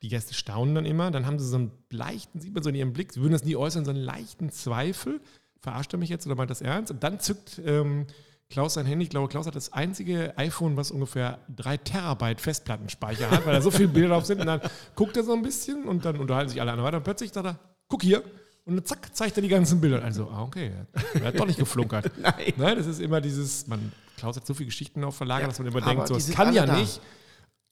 [0.02, 2.76] die Gäste staunen dann immer, dann haben sie so einen leichten, sieht man so in
[2.76, 5.22] ihrem Blick, sie würden das nie äußern, so einen leichten Zweifel.
[5.62, 6.91] Verarscht er mich jetzt oder meint das ernst?
[6.91, 8.06] Und dann zückt ähm,
[8.49, 9.03] Klaus sein Handy.
[9.05, 13.62] Ich glaube, Klaus hat das einzige iPhone, was ungefähr drei Terabyte Festplattenspeicher hat, weil da
[13.62, 14.39] so viele Bilder drauf sind.
[14.39, 14.62] Und dann
[14.95, 16.97] guckt er so ein bisschen und dann unterhalten sich alle anderen weiter.
[16.97, 18.23] Und plötzlich sagt er, guck hier.
[18.65, 20.03] Und zack, zeigt er die ganzen Bilder.
[20.03, 20.71] Also, ah, okay,
[21.13, 22.12] er hat doch nicht geflunkert.
[22.19, 22.53] Nein.
[22.58, 25.60] Ne, das ist immer dieses, man, Klaus hat so viele Geschichten auf Verlager, Ja, dass
[25.60, 26.75] man immer denkt, so, das kann ja da.
[26.77, 26.99] nicht.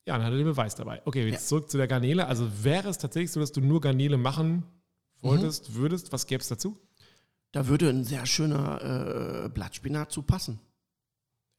[0.05, 1.01] Ja, dann hat er den Beweis dabei.
[1.05, 1.47] Okay, jetzt Ja.
[1.47, 2.27] zurück zu der Garnele.
[2.27, 4.63] Also wäre es tatsächlich so, dass du nur Garnele machen
[5.21, 5.75] wolltest, Mhm.
[5.75, 6.77] würdest, was gäbe es dazu?
[7.53, 10.59] Da würde ein sehr schöner äh, Blattspinat zu passen.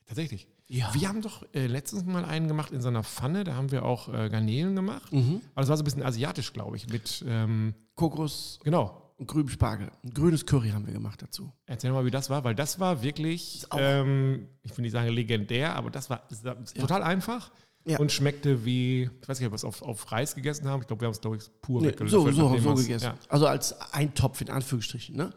[0.07, 0.47] Tatsächlich.
[0.67, 0.93] Ja.
[0.93, 3.85] Wir haben doch äh, letztens mal einen gemacht in so einer Pfanne, da haben wir
[3.85, 5.13] auch äh, Garnelen gemacht.
[5.13, 5.41] Mhm.
[5.55, 6.89] Aber das war so ein bisschen asiatisch, glaube ich.
[6.89, 9.13] Mit, ähm, Kokos genau.
[9.19, 9.91] und grünem Spargel.
[10.03, 11.53] Ein grünes Curry haben wir gemacht dazu.
[11.67, 15.77] Erzähl mal, wie das war, weil das war wirklich, ähm, ich will nicht sagen legendär,
[15.77, 17.53] aber das war, das war total einfach
[17.87, 17.99] Ja.
[17.99, 20.81] und schmeckte wie, ich weiß nicht, ob wir es auf, auf Reis gegessen haben.
[20.81, 23.05] Ich glaube, wir haben es, glaube ich, pur Nee, weggelöffelt, so, so, so gegessen.
[23.05, 23.15] Ja.
[23.29, 25.15] Also als Eintopf in Anführungsstrichen.
[25.15, 25.31] Ne?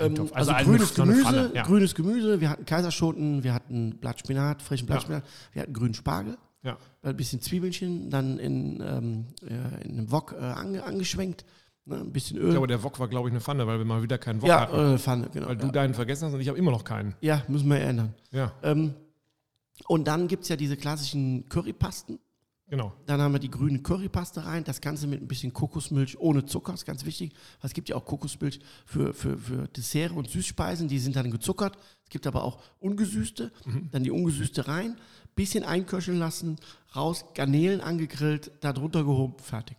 [0.00, 1.62] Ähm, Also also grünes Gemüse, ja.
[1.62, 6.76] grünes Gemüse, wir hatten Kaiserschoten, wir hatten Blattspinat, frischen Blattspinat, wir hatten grünen Spargel, Ja.
[7.02, 11.44] ein bisschen Zwiebelchen, dann in, ähm, äh, in einem Wok äh, ange, angeschwenkt,
[11.84, 11.96] ne?
[11.96, 12.46] ein bisschen Öl.
[12.46, 14.48] Ich glaube, der Wok war, glaube ich, eine Pfanne, weil wir mal wieder keinen Wok
[14.48, 14.94] ja, hatten.
[14.94, 15.48] äh, Pfanne, genau.
[15.48, 15.72] Weil du ja.
[15.72, 17.14] deinen vergessen hast und ich habe immer noch keinen.
[17.20, 18.14] ja, müssen wir ändern.
[18.30, 18.94] Ja, Ähm,
[19.86, 22.18] und dann gibt es ja diese klassischen Currypasten.
[22.68, 22.92] Genau.
[23.06, 26.74] Dann haben wir die grüne Currypaste rein, das Ganze mit ein bisschen Kokosmilch ohne Zucker,
[26.74, 27.32] ist ganz wichtig.
[27.62, 31.76] Es gibt ja auch Kokosmilch für, für, für Dessert und Süßspeisen, die sind dann gezuckert.
[32.04, 33.52] Es gibt aber auch ungesüßte,
[33.90, 34.96] dann die ungesüßte rein,
[35.34, 36.56] bisschen einköcheln lassen,
[36.96, 39.76] raus, Garnelen angegrillt, da drunter gehoben, fertig.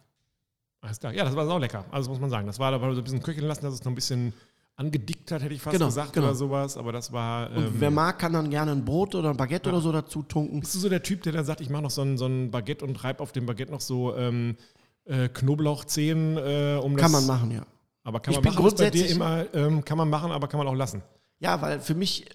[0.81, 1.13] Alles klar.
[1.13, 1.85] Ja, das war auch lecker.
[1.91, 2.47] Also muss man sagen.
[2.47, 4.33] Das war aber so ein bisschen köcheln lassen, dass es noch ein bisschen
[4.79, 6.27] angedickt hat, hätte ich fast Genau, gesagt genau.
[6.27, 6.77] oder sowas.
[6.77, 7.49] Aber das war.
[7.51, 9.73] Und ähm, wer mag, kann dann gerne ein Brot oder ein Baguette Ja.
[9.75, 10.59] oder so dazu tunken.
[10.61, 12.49] Bist du so der Typ, der dann sagt, ich mache noch so ein, so ein
[12.51, 14.55] Baguette und reibe auf dem Baguette noch so ähm,
[15.05, 17.03] äh, Knoblauchzehen, äh, um das.
[17.03, 17.65] Kann man machen, ja.
[18.03, 20.57] Aber kann Ich man bin machen, dir grundsätzlich- immer, ähm, kann man machen, aber kann
[20.57, 21.01] man auch lassen.
[21.39, 22.25] Ja, weil für mich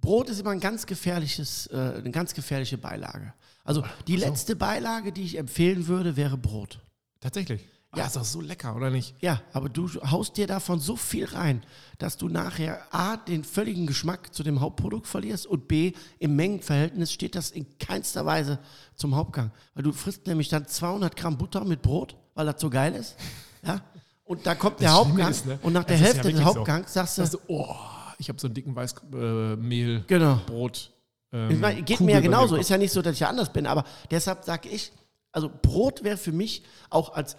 [0.00, 3.32] Brot ist immer ein ganz gefährliches, äh, eine ganz gefährliche Beilage.
[3.64, 6.78] Also die letzte Beilage, die ich empfehlen würde, wäre Brot.
[7.20, 7.66] Tatsächlich.
[7.96, 9.14] Ja, ist doch so lecker, oder nicht?
[9.20, 11.64] Ja, aber du haust dir davon so viel rein,
[11.98, 17.10] dass du nachher A, den völligen Geschmack zu dem Hauptprodukt verlierst und B, im Mengenverhältnis
[17.12, 18.58] steht das in keinster Weise
[18.94, 19.50] zum Hauptgang.
[19.74, 23.16] Weil du frisst nämlich dann 200 Gramm Butter mit Brot, weil das so geil ist.
[23.64, 23.80] Ja?
[24.24, 26.38] Und da kommt der Hauptgang ist, ne, und nach der das ist ja Hälfte des
[26.40, 26.58] wirklich so.
[26.58, 27.74] Hauptgangs sagst du, du, oh,
[28.18, 30.40] ich habe so einen dicken Weißmehl, genau.
[30.46, 30.90] Brot.
[31.32, 32.56] Ähm, Ich meine, geht Kugel mir ja genauso.
[32.56, 34.92] Ist ja nicht so, dass ich ja anders bin, aber deshalb sage ich,
[35.32, 37.36] also Brot wäre für mich auch als,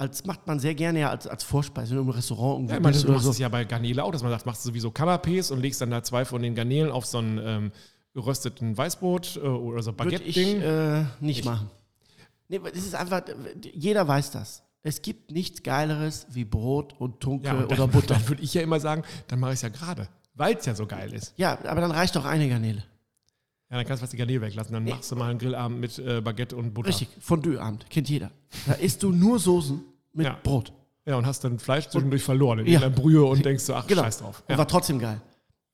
[0.00, 2.92] als macht man sehr gerne ja als, als Vorspeise im Restaurant Ja, irgendwo ich meine,
[2.94, 3.30] bist du machst so.
[3.32, 5.90] es ja bei Garnele auch, dass man sagt, machst du sowieso Canapés und legst dann
[5.90, 7.72] da zwei von den Garnelen auf so ein ähm,
[8.14, 10.62] gerösteten Weißbrot äh, oder so ich Baguette-Ding.
[10.62, 11.70] äh, nicht machen.
[12.48, 13.22] Nee, das ist einfach,
[13.74, 14.62] jeder weiß das.
[14.82, 18.14] Es gibt nichts Geileres wie Brot und Tunke ja, und oder dann, Butter.
[18.14, 20.74] Dann würde ich ja immer sagen, dann mache ich es ja gerade, weil es ja
[20.74, 21.34] so geil ist.
[21.36, 22.82] Ja, aber dann reicht doch eine Garnele.
[23.68, 24.72] Ja, dann kannst du fast die Garnele weglassen.
[24.72, 26.88] Dann machst du mal einen Grillabend mit äh, Baguette und Butter.
[26.88, 28.30] Richtig, Fondue-Abend, kennt jeder.
[28.66, 30.38] Da isst du nur Soßen mit Ja.
[30.42, 30.72] Brot.
[31.06, 32.72] Ja, und hast dann Fleisch zwischendurch verloren in Ja.
[32.80, 34.02] irgendeiner Brühe und denkst so, ach, Genau.
[34.02, 34.42] scheiß drauf.
[34.46, 34.58] Und Ja.
[34.58, 35.20] war trotzdem geil.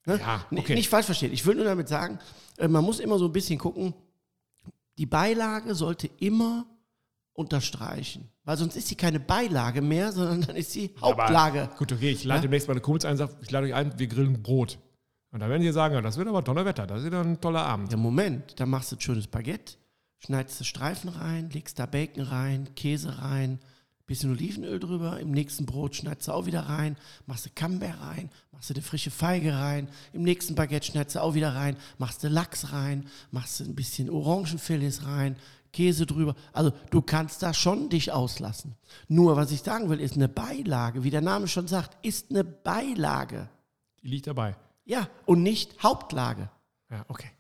[0.07, 0.19] Ne?
[0.21, 0.75] Ja, okay.
[0.75, 1.33] Nicht falsch verstehen.
[1.33, 2.19] Ich will nur damit sagen,
[2.59, 3.93] äh, man muss immer so ein bisschen gucken,
[4.99, 6.65] die Beilage sollte immer
[7.35, 8.29] unterstreichen.
[8.45, 11.69] Weil sonst ist sie keine Beilage mehr, sondern dann ist sie Aber Hauptlage.
[11.77, 12.43] Gut, okay, ich lade Ja?
[12.43, 14.79] demnächst meine Kumpels ein und sage, ich lade euch ein, wir grillen Brot.
[15.33, 17.91] Und dann werden die sagen, ja, das wird aber Donnerwetter, das wird ein toller Abend.
[17.91, 19.75] Ja, Moment, da machst du ein schönes Baguette,
[20.21, 23.59] schneidest du Streifen rein, legst da Bacon rein, Käse rein,
[24.07, 28.31] bisschen Olivenöl drüber, im nächsten Brot schneidest du auch wieder rein, machst du Camembert rein,
[28.53, 32.23] machst du eine frische Feige rein, im nächsten Baguette schneidest du auch wieder rein, machst
[32.23, 35.37] du Lachs rein, machst du ein bisschen Orangenfilets rein,
[35.73, 36.35] Käse drüber.
[36.53, 38.77] Also du kannst da schon dich auslassen.
[39.09, 42.45] Nur was ich sagen will, ist eine Beilage, wie der Name schon sagt, ist eine
[42.45, 43.49] Beilage.
[44.03, 44.57] Die liegt dabei.
[44.85, 46.49] Ja, und nicht Hauptlage.
[46.91, 47.31] Ja, okay.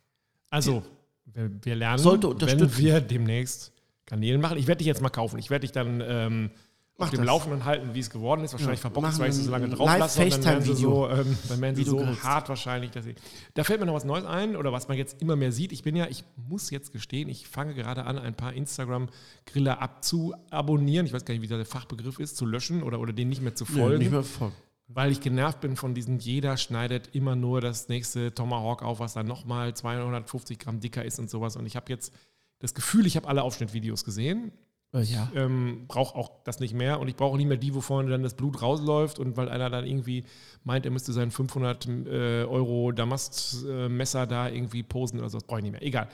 [0.50, 0.82] Also,
[1.24, 3.72] wir, wir lernen, Sollte wenn wir demnächst
[4.06, 4.56] Garnelen machen.
[4.58, 5.38] Ich werde dich jetzt mal kaufen.
[5.38, 6.50] Ich werde dich dann ähm,
[6.98, 7.26] auf dem das.
[7.26, 8.52] Laufenden halten, wie es geworden ist.
[8.52, 10.22] Wahrscheinlich Ja, verbockt weil ich sie so lange drauf lasse.
[10.22, 12.22] Und dann werden sie so, ähm, dann werden sie so grillst.
[12.22, 13.14] hart wahrscheinlich, dass sie.
[13.54, 15.72] Da fällt mir noch was Neues ein, oder was man jetzt immer mehr sieht.
[15.72, 21.04] Ich bin ja, ich muss jetzt gestehen, ich fange gerade an, ein paar Instagram-Griller abzuabonnieren.
[21.06, 23.54] Ich weiß gar nicht, wie der Fachbegriff ist, zu löschen oder, oder denen nicht mehr
[23.54, 23.98] zu folgen.
[23.98, 24.52] nicht mehr voll.
[24.88, 29.14] Weil ich genervt bin von diesen, jeder schneidet immer nur das nächste Tomahawk auf, was
[29.14, 31.56] dann nochmal 250 Gramm dicker ist und sowas.
[31.56, 32.12] Und ich habe jetzt
[32.58, 34.52] das Gefühl, ich habe alle Aufschnittvideos gesehen.
[34.92, 35.30] Äh, Ich ja.
[35.34, 38.22] ähm, brauche auch das nicht mehr und ich brauche nicht mehr die, wo vorne dann
[38.22, 40.24] das Blut rausläuft und weil einer dann irgendwie
[40.64, 45.60] meint, er müsste sein 500 äh, Euro Damastmesser da irgendwie posen oder so, das brauche
[45.60, 45.82] ich nicht mehr.
[45.82, 46.08] Egal.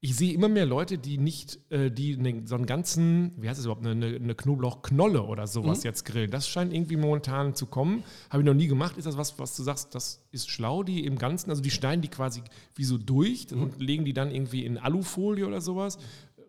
[0.00, 3.58] Ich sehe immer mehr Leute, die nicht, äh, die ne, so einen ganzen, wie heißt
[3.58, 6.30] es überhaupt, eine, eine Knoblauchknolle oder sowas jetzt grillen.
[6.30, 8.04] Das scheint irgendwie momentan zu kommen.
[8.28, 8.98] Habe ich noch nie gemacht.
[8.98, 12.02] Ist das was, was du sagst, das ist schlau, die im Ganzen, also die schneiden
[12.02, 12.42] die quasi
[12.74, 15.98] wie so durch und legen die dann irgendwie in Alufolie oder sowas.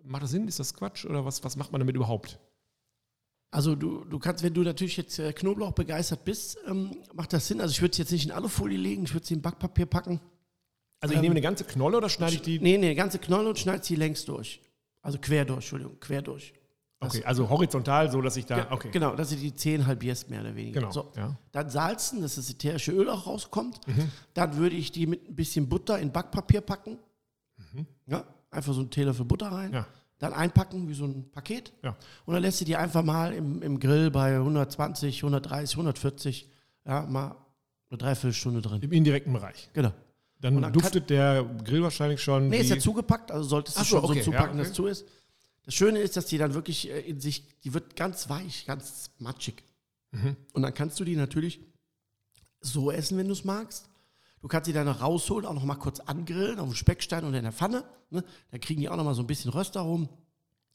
[0.03, 0.47] Macht das Sinn?
[0.47, 1.05] Ist das Quatsch?
[1.05, 2.39] Oder was, was macht man damit überhaupt?
[3.49, 7.47] Also du, du kannst, wenn du natürlich jetzt äh, Knoblauch begeistert bist, ähm, macht das
[7.47, 7.61] Sinn.
[7.61, 10.19] Also ich würde es jetzt nicht in Alufolie legen, ich würde sie in Backpapier packen.
[10.99, 12.59] Also ich nehme eine ganze Knolle oder schneide ich die?
[12.59, 14.61] Nee, nee, ganze Knolle und schneid sie längs durch.
[15.01, 16.53] Also quer durch, Entschuldigung, quer durch.
[16.99, 18.71] Okay, also horizontal, so dass ich da.
[18.71, 20.79] Okay, Genau, dass du die Zehen halbierst, mehr oder weniger.
[20.79, 21.11] Genau, So.
[21.15, 21.37] ja.
[21.51, 23.87] Dann salzen, dass das ätherische Öl auch rauskommt.
[23.87, 24.09] Mhm.
[24.33, 26.97] Dann würde ich die mit ein bisschen Butter in Backpapier packen.
[28.07, 29.69] Ja, einfach so einen Teelöffel Butter rein.
[29.69, 29.75] Mhm.
[29.75, 29.87] Ja.
[30.19, 31.71] Dann einpacken wie so ein Paket.
[31.83, 31.95] Ja.
[32.25, 36.49] Und dann lässt du die einfach mal im, im Grill bei 120, 130, 140,
[36.87, 37.35] ja, mal
[37.91, 38.81] eine Dreiviertelstunde drin.
[38.81, 39.69] im indirekten Bereich.
[39.73, 39.91] Genau.
[40.39, 42.49] Dann, dann duftet der Grill wahrscheinlich schon.
[42.49, 44.79] Nee, ist ja zugepackt, also solltest du Ach so, schon okay, so zupacken, ja, dass
[44.79, 44.89] okay.
[44.89, 45.05] es zu ist.
[45.65, 49.09] Das Schöne ist, dass die dann wirklich äh, in sich, die wird ganz weich, ganz
[49.17, 49.63] matschig.
[50.11, 50.37] Mhm.
[50.53, 51.59] Und dann kannst du die natürlich
[52.61, 53.89] so essen, wenn du es magst.
[54.41, 57.37] Du kannst sie dann noch rausholen, auch noch mal kurz angrillen auf dem Speckstein oder
[57.37, 57.83] in der Pfanne.
[58.11, 58.23] Ne?
[58.51, 60.07] Dann kriegen die auch noch mal so ein bisschen Röstaromen.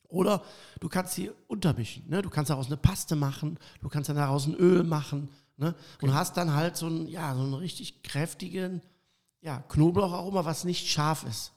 [0.09, 0.43] Oder
[0.81, 2.09] du kannst sie untermischen.
[2.09, 2.21] Ne?
[2.21, 5.31] Du kannst daraus eine Paste machen, du kannst dann daraus ein Öl machen.
[5.57, 5.75] Ne?
[6.03, 8.83] Und hast dann halt so einen, ja, so einen richtig kräftigen
[9.43, 11.53] ja, Knoblaucharoma, was nicht scharf ist.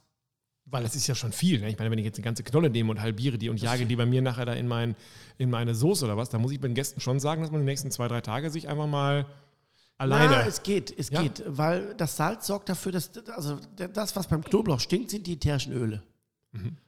[0.65, 1.59] Weil das ist ja schon viel.
[1.61, 1.69] Ne?
[1.69, 3.95] Ich meine, wenn ich jetzt eine ganze Knolle nehme und halbiere die und jage die
[3.95, 4.95] bei mir nachher da in, mein,
[5.37, 7.65] in meine Soße oder was, dann muss ich den Gästen schon sagen, dass man die
[7.65, 9.27] nächsten zwei, drei Tage sich einfach mal
[9.99, 10.31] alleine.
[10.31, 11.21] Na, es geht, es Ja?
[11.21, 15.33] geht, weil das Salz sorgt dafür, dass also das, was beim Knoblauch stinkt, sind die
[15.33, 16.01] ätherischen Öle.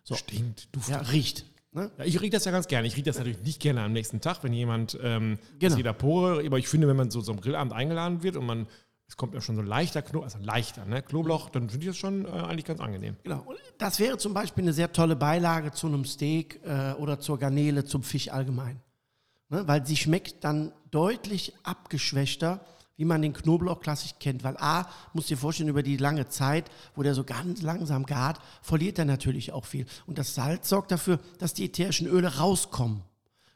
[0.04, 0.16] so.
[0.16, 1.45] Stinkt, du Ja, riecht.
[1.74, 1.91] Ne?
[2.00, 2.88] Ja, ich rieche das ja ganz gerne.
[2.88, 5.74] Ich rieche das natürlich nicht gerne am nächsten Tag, wenn jemand ähm, Genau.
[5.74, 8.66] aus jeder Pore, aber ich finde, wenn man so zum Grillabend eingeladen wird und man,
[9.08, 11.01] es kommt ja schon so leichter Knoblauch, also leichter, ne?
[11.01, 13.16] Knoblauch, dann finde ich das schon äh, eigentlich ganz angenehm.
[13.24, 13.41] Genau.
[13.45, 17.39] Und das wäre zum Beispiel eine sehr tolle Beilage zu einem Steak äh, oder zur
[17.39, 18.82] Garnele, zum Fisch allgemein.
[19.49, 19.66] Ne?
[19.68, 22.66] Weil sie schmeckt dann deutlich abgeschwächter,
[22.97, 24.43] wie man den Knoblauch klassisch kennt.
[24.43, 28.05] Weil A, musst du dir vorstellen, über die lange Zeit, wo der so ganz langsam
[28.05, 29.86] gart, verliert er natürlich auch viel.
[30.05, 33.03] Und das Salz sorgt dafür, dass die ätherischen Öle rauskommen.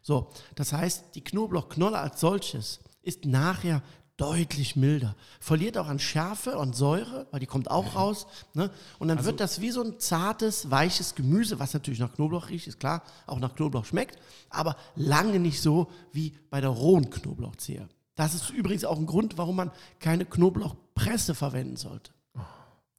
[0.02, 3.82] So, das heißt, die Knoblauchknolle als solches ist nachher
[4.22, 5.16] deutlich milder.
[5.40, 8.28] Verliert auch an Schärfe und Säure, weil die kommt auch raus.
[8.54, 8.70] Ne?
[9.00, 12.68] Und dann wird das wie so ein zartes, weiches Gemüse, was natürlich nach Knoblauch riecht,
[12.68, 14.20] ist klar, auch nach Knoblauch schmeckt,
[14.50, 17.90] aber lange nicht so wie bei der rohen Knoblauchzehe.
[18.16, 22.12] Das ist übrigens auch ein Grund, warum man keine Knoblauchpresse verwenden sollte.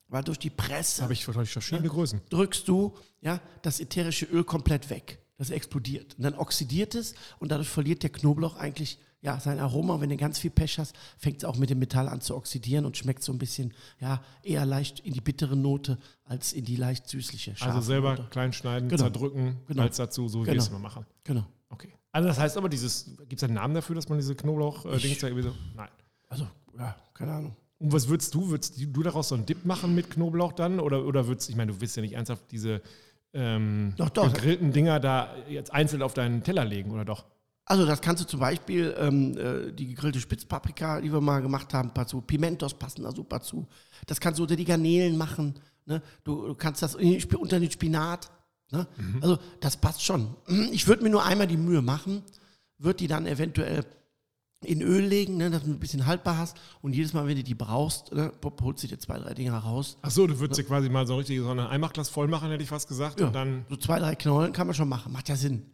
[0.09, 2.21] Weil durch die Presse Habe ich verschiedene Größen.
[2.29, 5.21] drückst du ja, das ätherische Öl komplett weg.
[5.39, 6.15] Das explodiert.
[6.19, 10.01] Und dann oxidiert es und dadurch verliert der Knoblauch eigentlich ja, sein Aroma.
[10.01, 12.85] Wenn du ganz viel Pech hast, fängt es auch mit dem Metall an zu oxidieren
[12.85, 16.77] und schmeckt so ein bisschen ja, eher leicht in die bittere Note als in die
[16.77, 17.55] leicht süßliche.
[17.61, 18.29] Also selber Note.
[18.31, 19.03] klein schneiden, Genau.
[19.05, 19.83] zerdrücken, Genau.
[19.83, 20.63] als dazu, so wie wir Genau.
[20.65, 21.07] es immer machen.
[21.25, 21.45] Genau.
[21.71, 21.89] Okay.
[22.11, 25.29] Also das heißt aber, dieses, gibt es einen Namen dafür, dass man diese Knoblauch-Dings da
[25.29, 25.55] irgendwie so.
[25.75, 25.89] Nein.
[26.29, 26.47] Also,
[26.77, 27.57] ja, keine Ahnung.
[27.79, 28.49] Und was würdest du?
[28.51, 30.79] Würdest du daraus so einen Dip machen mit Knoblauch dann?
[30.81, 32.81] Oder, oder würdest ich meine, du willst ja nicht ernsthaft diese
[33.35, 34.33] ähm, Doch, doch.
[34.33, 37.25] gegrillten Dinger da jetzt einzeln auf deinen Teller legen, oder doch?
[37.65, 41.73] Also das kannst du zum Beispiel, ähm, äh, die gegrillte Spitzpaprika, die wir mal gemacht
[41.75, 42.21] haben, dazu.
[42.21, 43.67] Pimentos passen da super zu.
[44.07, 45.55] Das kannst du unter die Garnelen machen.
[45.87, 46.03] Ne?
[46.25, 48.31] Du, du kannst das unter den Spinat.
[48.73, 48.87] Ne?
[49.21, 50.35] Also das passt schon.
[50.73, 52.23] Ich würde mir nur einmal die Mühe machen,
[52.79, 53.85] würde die dann eventuell
[54.65, 56.57] in Öl legen, ne, dass du ein bisschen haltbar hast.
[56.81, 59.99] Und jedes Mal, wenn du die brauchst, ne, holst du dir zwei, drei Dinger raus.
[60.03, 62.63] Ach so, du würdest dir quasi mal so richtig so ein Einmachglas voll machen, hätte
[62.63, 63.21] ich fast gesagt.
[63.21, 63.27] Ja.
[63.27, 65.13] Und dann, So zwei, drei Knollen kann man schon machen.
[65.13, 65.67] Macht ja Sinn.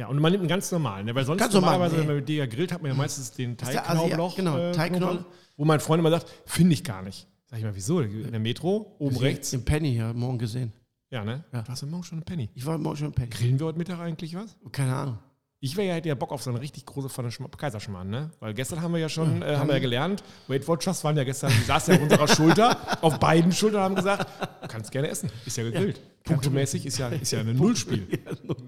[0.00, 1.14] Ja, und man nimmt einen ganz normalen, ne?
[1.14, 2.00] weil sonst Ganz normal, normalerweise, nee.
[2.00, 4.34] wenn man mit dir grillt, hat man ja meistens den Teigknoblauch.
[4.34, 5.16] genau, äh, Teigknoll.
[5.18, 7.26] Knoblauch, Wo mein Freund immer sagt, finde ich gar nicht.
[7.44, 8.00] Sag ich mal, wieso?
[8.00, 9.52] In der Metro, oben rechts.
[9.52, 10.72] Im Penny hier morgen gesehen.
[11.10, 11.44] Ja, ne?
[11.52, 11.60] Ja.
[11.60, 12.48] Du hast ja morgen schon einen Penny.
[12.54, 13.28] Ich war morgen schon im Penny.
[13.28, 14.56] Grillen wir heute Mittag eigentlich was?
[14.72, 15.18] Keine Ahnung.
[15.62, 18.30] Ich wäre ja, hätte ja Bock auf so eine richtig große Pfanne Schma- Kaiserschmarrn, ne?
[18.40, 21.24] Weil gestern haben wir ja schon, äh, haben wir ja gelernt, Weight Watchers waren ja
[21.24, 24.26] gestern, die saßen ja auf unserer Schulter, auf beiden Schultern haben gesagt,
[24.62, 26.00] du kannst gerne essen, ist ja gegrillt.
[26.24, 28.08] Punktemäßig ist ja, ist ja ein Nullspiel.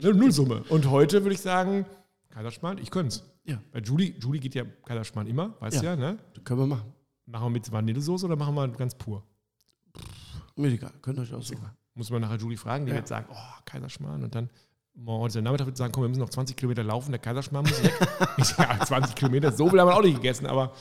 [0.03, 0.65] Eine Nullsumme.
[0.69, 1.87] Und heute würde ich sagen,
[2.29, 3.25] Kaiserschmarrn, ich könnte es.
[3.45, 3.63] Ja.
[3.73, 5.95] Bei Julie, Julie geht ja Kaiserschmarrn immer, weißt du Ja.
[5.95, 6.19] ja, ne?
[6.35, 6.93] Das können wir machen.
[7.25, 9.23] Machen wir mit Vanillesoße oder machen wir ganz pur?
[10.57, 11.71] Mir egal, könnt ihr euch aussuchen.
[11.95, 12.97] Muss man nachher Julie fragen, die Ja.
[12.97, 14.51] wird sagen, oh, Kaiserschmarrn und dann
[14.95, 17.67] morgen heute Nachmittag wird sie sagen, komm, wir müssen noch 20 Kilometer laufen, der Kaiserschmarrn
[17.67, 17.93] muss weg.
[18.37, 20.73] ich sage, ja, 20 Kilometer, so viel haben wir auch nicht gegessen, aber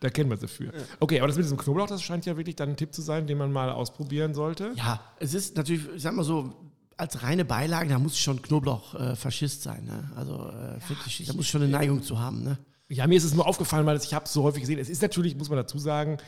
[0.00, 0.72] da kennen wir sie für.
[0.98, 3.26] Okay, aber das mit diesem Knoblauch, das scheint ja wirklich dann ein Tipp zu sein,
[3.26, 4.72] den man mal ausprobieren sollte.
[4.74, 6.52] Ja, es ist natürlich, ich sag mal so,
[6.96, 9.84] als reine Beilage, da muss schon Knoblauch äh, Faschist sein.
[9.84, 10.10] Ne?
[10.16, 12.42] Also äh, ich, da muss schon eine Neigung zu haben.
[12.42, 12.58] Ne?
[12.88, 14.78] Ja, mir ist es nur aufgefallen, weil ich habe es so häufig gesehen.
[14.78, 16.18] Es ist natürlich, muss man dazu sagen,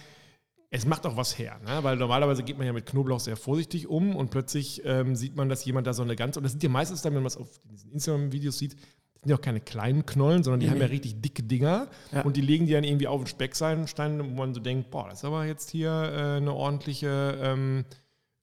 [0.75, 1.85] es macht auch was her, ne?
[1.85, 5.49] weil normalerweise geht man ja mit Knoblauch sehr vorsichtig um und plötzlich ähm, sieht man,
[5.51, 7.37] dass jemand da so eine ganze, und das sind ja meistens dann, wenn man es
[7.37, 11.21] auf diesen Instagram-Videos sieht, sind ja auch keine kleinen Knollen, sondern die haben ja richtig
[11.21, 12.23] dicke Dinger Ja.
[12.23, 13.87] und die legen die dann irgendwie auf den Speckstein,
[14.19, 17.85] wo man so denkt, boah, das ist aber jetzt hier äh, eine ordentliche, ähm,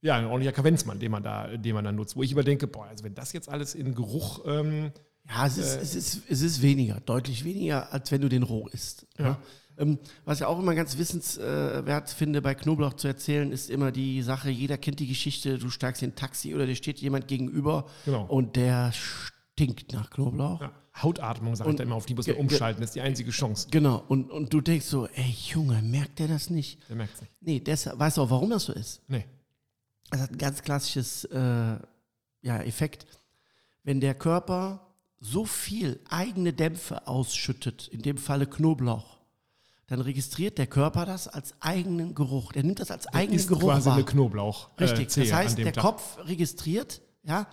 [0.01, 2.15] ja, ein ordentlicher Kavenzmann, den man da, den man da nutzt.
[2.15, 4.91] Wo ich immer denke, boah, also wenn das jetzt alles in Geruch, ähm,
[5.27, 8.67] Ja, es ist, es, ist, es ist weniger, deutlich weniger, als wenn du den roh
[8.67, 9.07] isst.
[9.17, 9.25] Ja.
[9.25, 9.39] Ja.
[9.79, 14.21] Ähm, was ich auch immer ganz wissenswert finde, bei Knoblauch zu erzählen, ist immer die
[14.21, 17.85] Sache, jeder kennt die Geschichte, du steigst in ein Taxi oder dir steht jemand gegenüber
[18.05, 18.25] Genau.
[18.25, 20.61] und der stinkt nach Knoblauch.
[20.61, 20.71] ja,
[21.01, 23.31] Hautatmung, ich Und- da immer, auf die muss man ge- umschalten, das ist die einzige
[23.31, 23.67] Chance.
[23.71, 26.79] Genau, und, und du denkst so, ey Junge, merkt der das nicht?
[26.89, 27.31] Der merkt es nicht.
[27.41, 29.01] Nee, deshalb, weißt du auch, warum das so ist?
[29.07, 29.25] Nee.
[30.11, 31.37] Das hat ein ganz klassisches äh,
[32.41, 33.05] ja, Effekt.
[33.83, 34.87] Wenn der Körper
[35.21, 39.18] so viel eigene Dämpfe ausschüttet, in dem Falle Knoblauch,
[39.89, 42.51] dann registriert der Körper das als eigenen Geruch.
[42.53, 43.95] Der nimmt das als eigenen ist Geruch quasi wahr.
[43.95, 44.69] eine Knoblauch.
[44.77, 45.09] äh, Richtig.
[45.09, 45.83] Zehe das heißt, der Tag.
[45.83, 47.47] Kopf registriert, ja,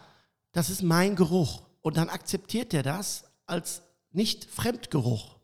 [0.52, 1.62] das ist mein Geruch.
[1.82, 3.82] Und dann akzeptiert er das als
[4.12, 5.36] nicht Fremdgeruch.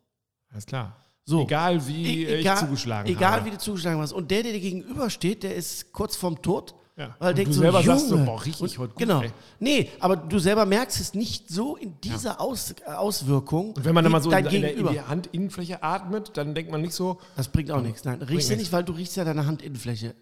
[0.51, 0.97] Alles klar.
[1.25, 1.43] So.
[1.43, 3.45] Egal wie E- äh, ich zugeschlagen egal habe.
[3.45, 4.11] wie du zugeschlagen hast.
[4.11, 6.75] Und der, der dir gegenübersteht, der ist kurz vorm Tod.
[6.95, 7.15] Ja.
[7.17, 7.97] Weil du so, selber Junge.
[7.99, 9.21] sagst so, boah, riech ich heute gut, Genau.
[9.21, 9.31] ey.
[9.59, 13.71] Nee, aber du selber merkst es nicht so in dieser Aus, Auswirkung.
[13.73, 16.71] Und wenn man dann mal so in, in, der- in die Handinnenfläche atmet, dann denkt
[16.71, 17.19] man nicht so.
[17.35, 18.03] das bringt auch nichts.
[18.03, 20.13] Nein, riechst du nicht, weil du riechst ja deine Handinnenfläche.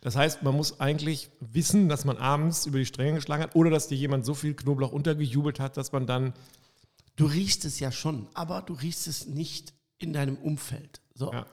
[0.00, 3.68] Das heißt, man muss eigentlich wissen, dass man abends über die Stränge geschlagen hat oder
[3.68, 6.32] dass dir jemand so viel Knoblauch untergejubelt hat, dass man dann.
[7.16, 11.00] Du riechst es ja schon, aber du riechst es nicht in deinem Umfeld.
[11.14, 11.32] So.
[11.32, 11.46] Ja.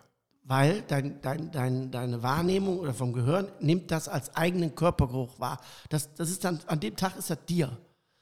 [0.48, 5.60] Weil dein, dein, dein, deine Wahrnehmung oder vom Gehirn nimmt das als eigenen Körpergeruch wahr.
[5.90, 7.76] Das, das ist dann, an dem Tag ist das dir.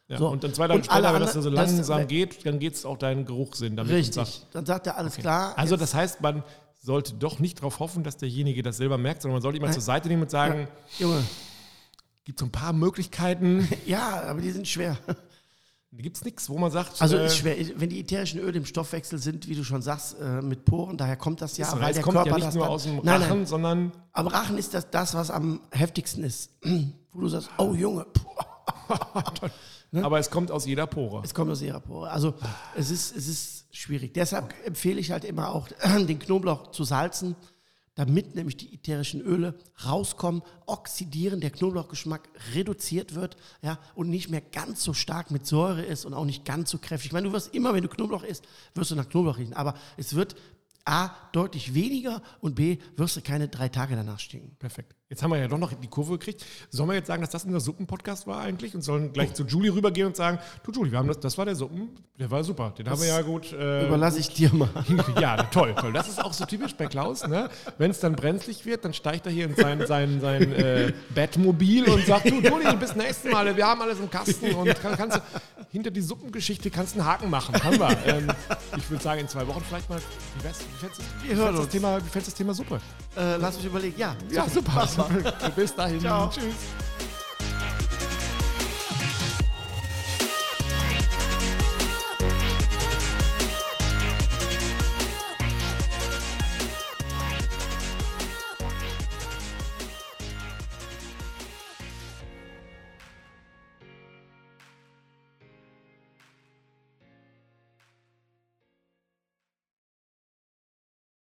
[0.07, 0.17] Ja.
[0.17, 0.29] So.
[0.29, 2.59] Und dann zwei Tage Und später, wenn das dann so anderen- das- langsam geht, dann
[2.59, 3.91] geht es auch deinen Geruchssinn damit.
[3.91, 4.15] Richtig.
[4.15, 5.57] sagt- Dann sagt er alles klar.
[5.57, 6.43] Also, das heißt, man
[6.81, 9.67] sollte doch nicht darauf hoffen, dass derjenige das selber merkt, sondern man sollte ihn mal
[9.67, 9.73] Nein.
[9.73, 10.67] zur Seite nehmen und sagen:
[10.99, 11.23] Junge,
[12.23, 14.97] gibt so ein paar Möglichkeiten, ja, aber die sind schwer.
[16.01, 17.55] Gibt es nichts, wo man sagt, Also äh, ist schwer.
[17.75, 21.15] Wenn die ätherischen Öle im Stoffwechsel sind, wie du schon sagst, äh, mit Poren, daher
[21.15, 22.95] kommt das ja, es weil der kommt Körper ja nicht das nur dann, aus dem
[23.03, 26.51] nein, Rachen, nein, sondern am Rachen ist das das, was am heftigsten ist.
[27.11, 28.07] Wo du sagst, oh Junge,
[29.93, 30.03] Ne?
[30.03, 31.21] aber es kommt aus jeder Pore.
[31.23, 32.09] es kommt aus ihrer Pore.
[32.09, 32.33] Also
[32.75, 34.11] es ist, es ist schwierig.
[34.15, 37.35] Deshalb empfehle ich halt immer auch, den Knoblauch zu salzen,
[37.95, 44.41] damit nämlich die ätherischen Öle rauskommen, oxidieren, der Knoblauchgeschmack reduziert wird ja, und nicht mehr
[44.41, 47.07] ganz so stark mit Säure ist und auch nicht ganz so kräftig.
[47.07, 49.75] Ich meine, du wirst immer, wenn du Knoblauch isst, wirst du nach Knoblauch riechen, aber
[49.97, 50.35] es wird
[50.85, 54.55] A, deutlich weniger und B, wirst du keine drei Tage danach stinken.
[54.57, 54.95] Perfekt.
[55.13, 56.43] Jetzt haben wir ja doch noch die Kurve gekriegt.
[56.71, 59.71] Sollen wir jetzt sagen, dass das unser Suppenpodcast war eigentlich und sollen gleich zu Julie
[59.71, 62.73] rübergehen und sagen, du Julie, wir haben das, das war der Suppen, der war super,
[62.75, 63.53] den haben wir ja gut.
[63.53, 64.69] Äh, Überlasse ich dir mal.
[65.21, 65.93] ja, toll, toll.
[65.93, 67.27] Das ist auch so typisch bei Klaus.
[67.27, 67.47] Ne?
[67.77, 71.87] Wenn es dann brenzlig wird, dann steigt er hier in sein, sein, sein äh, Bettmobil
[71.87, 75.17] und sagt, du Julie, bis nächstes Mal, wir haben alles im Kasten und kann, kannst
[75.17, 75.21] du,
[75.71, 77.53] hinter die Suppengeschichte kannst du einen Haken machen.
[77.63, 77.97] Haben wir.
[78.07, 78.27] Ähm,
[78.77, 81.69] ich würde sagen, in zwei Wochen vielleicht mal, wie fändest du- das.
[81.69, 82.79] Thema, wie das Thema Suppe?
[83.15, 83.99] Äh, lass mich überlegen.
[83.99, 84.87] Ja, Ja, super.
[85.55, 85.99] Bis dahin.
[85.99, 86.29] Ciao.
[86.29, 86.55] Tschüss.